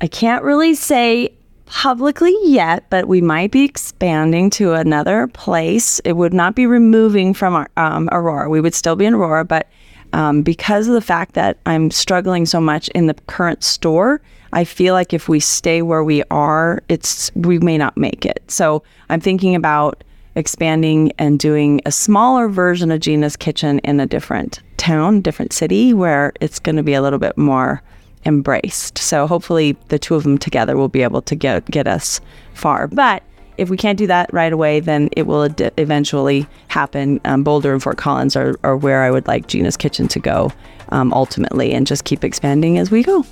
I 0.00 0.06
can't 0.06 0.44
really 0.44 0.74
say 0.74 1.30
publicly 1.66 2.34
yet, 2.44 2.84
but 2.90 3.08
we 3.08 3.20
might 3.20 3.50
be 3.50 3.64
expanding 3.64 4.50
to 4.50 4.74
another 4.74 5.26
place. 5.28 5.98
It 6.00 6.12
would 6.12 6.34
not 6.34 6.54
be 6.54 6.66
removing 6.66 7.34
from 7.34 7.54
our, 7.54 7.68
um, 7.76 8.08
Aurora. 8.12 8.48
We 8.48 8.60
would 8.60 8.74
still 8.74 8.96
be 8.96 9.06
in 9.06 9.14
Aurora, 9.14 9.44
but 9.44 9.68
um, 10.14 10.42
because 10.42 10.86
of 10.86 10.94
the 10.94 11.00
fact 11.00 11.34
that 11.34 11.58
I'm 11.66 11.90
struggling 11.90 12.46
so 12.46 12.60
much 12.60 12.88
in 12.90 13.08
the 13.08 13.14
current 13.26 13.64
store, 13.64 14.20
I 14.52 14.62
feel 14.62 14.94
like 14.94 15.12
if 15.12 15.28
we 15.28 15.40
stay 15.40 15.82
where 15.82 16.04
we 16.04 16.22
are, 16.30 16.82
it's 16.88 17.32
we 17.34 17.58
may 17.58 17.76
not 17.76 17.96
make 17.96 18.24
it. 18.24 18.40
So 18.46 18.84
I'm 19.10 19.20
thinking 19.20 19.56
about 19.56 20.04
expanding 20.36 21.12
and 21.18 21.40
doing 21.40 21.80
a 21.84 21.90
smaller 21.90 22.48
version 22.48 22.92
of 22.92 23.00
Gina's 23.00 23.36
Kitchen 23.36 23.80
in 23.80 23.98
a 23.98 24.06
different 24.06 24.60
town, 24.76 25.20
different 25.20 25.52
city, 25.52 25.92
where 25.92 26.32
it's 26.40 26.60
going 26.60 26.76
to 26.76 26.84
be 26.84 26.94
a 26.94 27.02
little 27.02 27.18
bit 27.18 27.36
more 27.36 27.82
embraced. 28.24 28.98
So 28.98 29.26
hopefully 29.26 29.76
the 29.88 29.98
two 29.98 30.14
of 30.14 30.22
them 30.22 30.38
together 30.38 30.76
will 30.76 30.88
be 30.88 31.02
able 31.02 31.22
to 31.22 31.34
get 31.34 31.64
get 31.66 31.88
us 31.88 32.20
far. 32.54 32.86
But 32.86 33.24
if 33.56 33.70
we 33.70 33.76
can't 33.76 33.98
do 33.98 34.06
that 34.06 34.32
right 34.32 34.52
away, 34.52 34.80
then 34.80 35.08
it 35.16 35.26
will 35.26 35.44
ad- 35.44 35.72
eventually 35.76 36.46
happen. 36.68 37.20
Um, 37.24 37.44
Boulder 37.44 37.72
and 37.72 37.82
Fort 37.82 37.98
Collins 37.98 38.36
are, 38.36 38.56
are 38.64 38.76
where 38.76 39.02
I 39.02 39.10
would 39.10 39.26
like 39.26 39.46
Gina's 39.46 39.76
Kitchen 39.76 40.08
to 40.08 40.18
go 40.18 40.52
um, 40.90 41.12
ultimately 41.12 41.72
and 41.72 41.86
just 41.86 42.04
keep 42.04 42.24
expanding 42.24 42.78
as 42.78 42.90
we 42.90 43.02
go. 43.02 43.24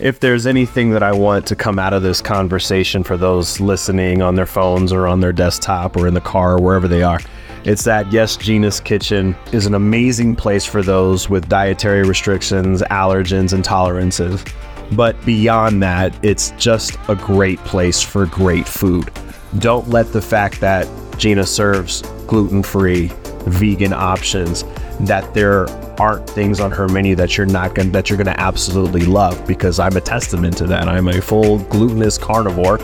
If 0.00 0.20
there's 0.20 0.46
anything 0.46 0.90
that 0.90 1.02
I 1.02 1.12
want 1.12 1.46
to 1.48 1.56
come 1.56 1.78
out 1.78 1.92
of 1.92 2.02
this 2.02 2.20
conversation 2.20 3.02
for 3.02 3.16
those 3.16 3.58
listening 3.58 4.22
on 4.22 4.36
their 4.36 4.46
phones 4.46 4.92
or 4.92 5.08
on 5.08 5.20
their 5.20 5.32
desktop 5.32 5.96
or 5.96 6.06
in 6.06 6.14
the 6.14 6.20
car 6.20 6.52
or 6.54 6.60
wherever 6.60 6.86
they 6.86 7.02
are, 7.02 7.20
it's 7.64 7.84
that 7.84 8.10
yes, 8.12 8.36
Gina's 8.36 8.80
Kitchen 8.80 9.36
is 9.52 9.66
an 9.66 9.74
amazing 9.74 10.36
place 10.36 10.64
for 10.64 10.82
those 10.82 11.28
with 11.28 11.48
dietary 11.48 12.04
restrictions, 12.04 12.82
allergens, 12.82 13.52
intolerances 13.52 14.48
But 14.92 15.22
beyond 15.26 15.82
that, 15.82 16.14
it's 16.24 16.52
just 16.52 16.96
a 17.08 17.14
great 17.14 17.58
place 17.60 18.00
for 18.00 18.26
great 18.26 18.66
food. 18.66 19.10
Don't 19.56 19.88
let 19.88 20.12
the 20.12 20.20
fact 20.20 20.60
that 20.60 20.86
Gina 21.16 21.44
serves 21.44 22.02
gluten 22.26 22.62
free, 22.62 23.10
vegan 23.46 23.94
options, 23.94 24.64
that 25.00 25.32
there 25.32 25.68
aren't 26.00 26.28
things 26.28 26.60
on 26.60 26.70
her 26.70 26.86
menu 26.88 27.16
that 27.16 27.36
you're 27.36 27.46
not 27.46 27.74
gonna 27.74 27.90
that 27.90 28.08
you're 28.10 28.22
to 28.22 28.40
absolutely 28.40 29.04
love 29.04 29.46
because 29.46 29.80
I'm 29.80 29.96
a 29.96 30.00
testament 30.00 30.56
to 30.58 30.66
that. 30.66 30.86
I'm 30.86 31.08
a 31.08 31.20
full 31.20 31.58
glutinous 31.64 32.18
carnivore 32.18 32.78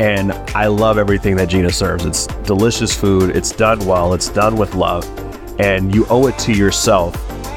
and 0.00 0.32
I 0.54 0.66
love 0.66 0.98
everything 0.98 1.36
that 1.36 1.48
Gina 1.50 1.70
serves. 1.70 2.04
It's 2.04 2.26
delicious 2.44 2.94
food, 2.94 3.36
it's 3.36 3.52
done 3.52 3.78
well, 3.86 4.14
it's 4.14 4.30
done 4.30 4.56
with 4.56 4.74
love, 4.74 5.06
and 5.60 5.94
you 5.94 6.06
owe 6.08 6.26
it 6.26 6.38
to 6.40 6.52
yourself 6.52 7.14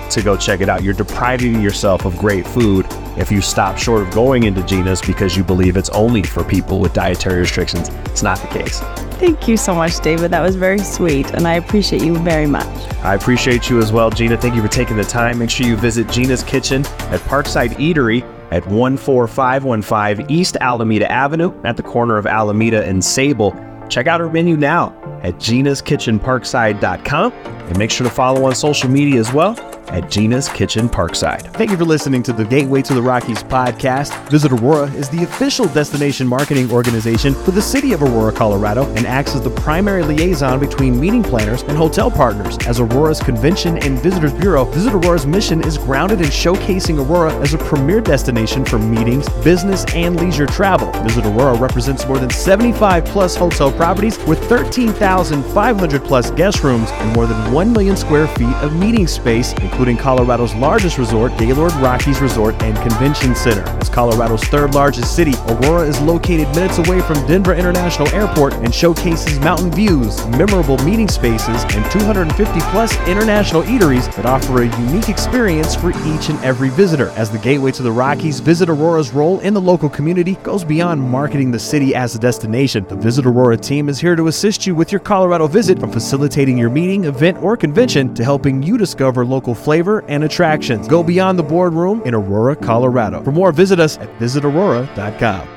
to 0.09 0.21
go 0.21 0.35
check 0.35 0.59
it 0.59 0.67
out. 0.67 0.83
You're 0.83 0.93
depriving 0.93 1.61
yourself 1.61 2.05
of 2.05 2.17
great 2.17 2.45
food 2.45 2.82
if 3.17 3.31
you 3.31 3.41
stop 3.41 3.77
short 3.77 4.01
of 4.01 4.13
going 4.13 4.43
into 4.43 4.63
Gina's 4.63 5.01
because 5.01 5.37
you 5.37 5.43
believe 5.43 5.77
it's 5.77 5.89
only 5.89 6.23
for 6.23 6.43
people 6.43 6.79
with 6.79 6.93
dietary 6.93 7.39
restrictions. 7.39 7.89
It's 8.05 8.23
not 8.23 8.39
the 8.39 8.47
case. 8.47 8.79
Thank 9.19 9.47
you 9.47 9.55
so 9.55 9.73
much, 9.73 9.99
David. 10.01 10.31
That 10.31 10.41
was 10.41 10.55
very 10.55 10.79
sweet, 10.79 11.31
and 11.33 11.47
I 11.47 11.53
appreciate 11.53 12.03
you 12.03 12.17
very 12.19 12.47
much. 12.47 12.67
I 13.03 13.15
appreciate 13.15 13.69
you 13.69 13.79
as 13.79 13.91
well, 13.91 14.09
Gina. 14.09 14.37
Thank 14.37 14.55
you 14.55 14.61
for 14.61 14.67
taking 14.67 14.97
the 14.97 15.03
time. 15.03 15.39
Make 15.39 15.49
sure 15.49 15.65
you 15.65 15.75
visit 15.77 16.09
Gina's 16.09 16.43
Kitchen 16.43 16.85
at 16.85 17.19
Parkside 17.21 17.71
Eatery 17.75 18.21
at 18.51 18.63
14515 18.65 20.29
East 20.29 20.57
Alameda 20.59 21.11
Avenue 21.11 21.53
at 21.63 21.77
the 21.77 21.83
corner 21.83 22.17
of 22.17 22.27
Alameda 22.27 22.83
and 22.83 23.03
Sable. 23.03 23.51
Check 23.89 24.07
out 24.07 24.21
our 24.21 24.29
menu 24.29 24.57
now 24.57 24.89
at 25.23 25.35
ginaskitchenparkside.com 25.35 27.31
and 27.31 27.77
make 27.77 27.91
sure 27.91 28.05
to 28.05 28.13
follow 28.13 28.45
on 28.45 28.55
social 28.55 28.89
media 28.89 29.19
as 29.19 29.31
well 29.31 29.55
at 29.89 30.09
Gina's 30.09 30.49
Kitchen 30.49 30.89
Parkside. 30.89 31.51
Thank 31.53 31.71
you 31.71 31.77
for 31.77 31.85
listening 31.85 32.23
to 32.23 32.33
the 32.33 32.45
Gateway 32.45 32.81
to 32.83 32.93
the 32.93 33.01
Rockies 33.01 33.43
podcast. 33.43 34.29
Visit 34.29 34.51
Aurora 34.51 34.87
is 34.91 35.09
the 35.09 35.23
official 35.23 35.65
destination 35.67 36.27
marketing 36.27 36.71
organization 36.71 37.33
for 37.33 37.51
the 37.51 37.61
city 37.61 37.93
of 37.93 38.01
Aurora, 38.01 38.31
Colorado, 38.31 38.85
and 38.95 39.05
acts 39.05 39.35
as 39.35 39.41
the 39.41 39.49
primary 39.49 40.03
liaison 40.03 40.59
between 40.59 40.99
meeting 40.99 41.23
planners 41.23 41.61
and 41.63 41.77
hotel 41.77 42.09
partners. 42.09 42.57
As 42.67 42.79
Aurora's 42.79 43.19
Convention 43.19 43.77
and 43.79 43.99
Visitors 43.99 44.33
Bureau, 44.33 44.65
Visit 44.65 44.93
Aurora's 44.93 45.25
mission 45.25 45.63
is 45.65 45.77
grounded 45.77 46.21
in 46.21 46.27
showcasing 46.27 46.97
Aurora 46.97 47.33
as 47.37 47.53
a 47.53 47.57
premier 47.57 48.01
destination 48.01 48.65
for 48.65 48.79
meetings, 48.79 49.27
business, 49.43 49.85
and 49.93 50.19
leisure 50.19 50.45
travel. 50.45 50.91
Visit 51.03 51.25
Aurora 51.25 51.57
represents 51.57 52.05
more 52.07 52.17
than 52.17 52.29
75 52.29 53.05
plus 53.05 53.35
hotel 53.35 53.71
properties 53.71 54.17
with 54.25 54.39
13,500 54.49 56.03
plus 56.03 56.31
guest 56.31 56.63
rooms 56.63 56.89
and 56.91 57.13
more 57.13 57.25
than 57.25 57.51
1 57.51 57.73
million 57.73 57.95
square 57.95 58.27
feet 58.29 58.55
of 58.57 58.75
meeting 58.75 59.07
space, 59.07 59.53
including 59.73 59.97
Colorado's 59.97 60.53
largest 60.53 60.99
resort, 60.99 61.35
Gaylord 61.35 61.73
Rockies 61.73 62.21
Resort 62.21 62.53
and 62.61 62.77
Convention 62.87 63.33
Center. 63.33 63.63
As 63.81 63.89
Colorado's 63.89 64.43
third 64.43 64.75
largest 64.75 65.15
city, 65.15 65.33
Aurora 65.47 65.87
is 65.87 65.99
located 66.01 66.47
minutes 66.55 66.77
away 66.77 67.01
from 67.01 67.15
Denver 67.25 67.55
International 67.55 68.07
Airport 68.09 68.53
and 68.53 68.73
showcases 68.73 69.39
mountain 69.39 69.71
views, 69.71 70.23
memorable 70.27 70.77
meeting 70.83 71.07
spaces, 71.07 71.63
and 71.73 71.91
250 71.91 72.59
plus 72.69 72.95
international 73.07 73.63
eateries 73.63 74.15
that 74.15 74.27
offer 74.27 74.61
a 74.61 74.79
unique 74.81 75.09
experience 75.09 75.73
for 75.73 75.89
each 75.89 76.29
and 76.29 76.37
every 76.43 76.69
visitor. 76.69 77.09
As 77.15 77.31
the 77.31 77.39
gateway 77.39 77.71
to 77.71 77.81
the 77.81 77.91
Rockies, 77.91 78.41
Visit 78.41 78.69
Aurora's 78.69 79.11
role 79.11 79.39
in 79.39 79.55
the 79.55 79.61
local 79.61 79.89
community 79.89 80.35
goes 80.43 80.63
beyond 80.63 81.01
marketing 81.01 81.49
the 81.49 81.57
city 81.57 81.95
as 81.95 82.13
a 82.13 82.19
destination. 82.19 82.85
The 82.87 82.95
Visit 82.95 83.25
Aurora 83.25 83.57
team 83.57 83.89
is 83.89 83.99
here 83.99 84.15
to 84.15 84.27
assist 84.27 84.67
you 84.67 84.75
with 84.75 84.91
your 84.91 84.99
Colorado 84.99 85.47
visit 85.47 85.79
from 85.79 85.91
facilitating 85.91 86.59
your 86.59 86.69
meeting, 86.69 87.05
event, 87.05 87.41
or 87.41 87.57
convention 87.57 88.13
to 88.13 88.23
helping 88.23 88.61
you 88.61 88.77
discover 88.77 89.25
local 89.25 89.55
flavor 89.63 90.03
and 90.07 90.23
attractions. 90.23 90.87
Go 90.87 91.03
beyond 91.03 91.39
the 91.39 91.43
boardroom 91.43 92.01
in 92.03 92.13
Aurora, 92.13 92.55
Colorado. 92.55 93.23
For 93.23 93.31
more, 93.31 93.51
visit 93.51 93.79
us 93.79 93.97
at 93.97 94.09
visitaurora.com. 94.19 95.52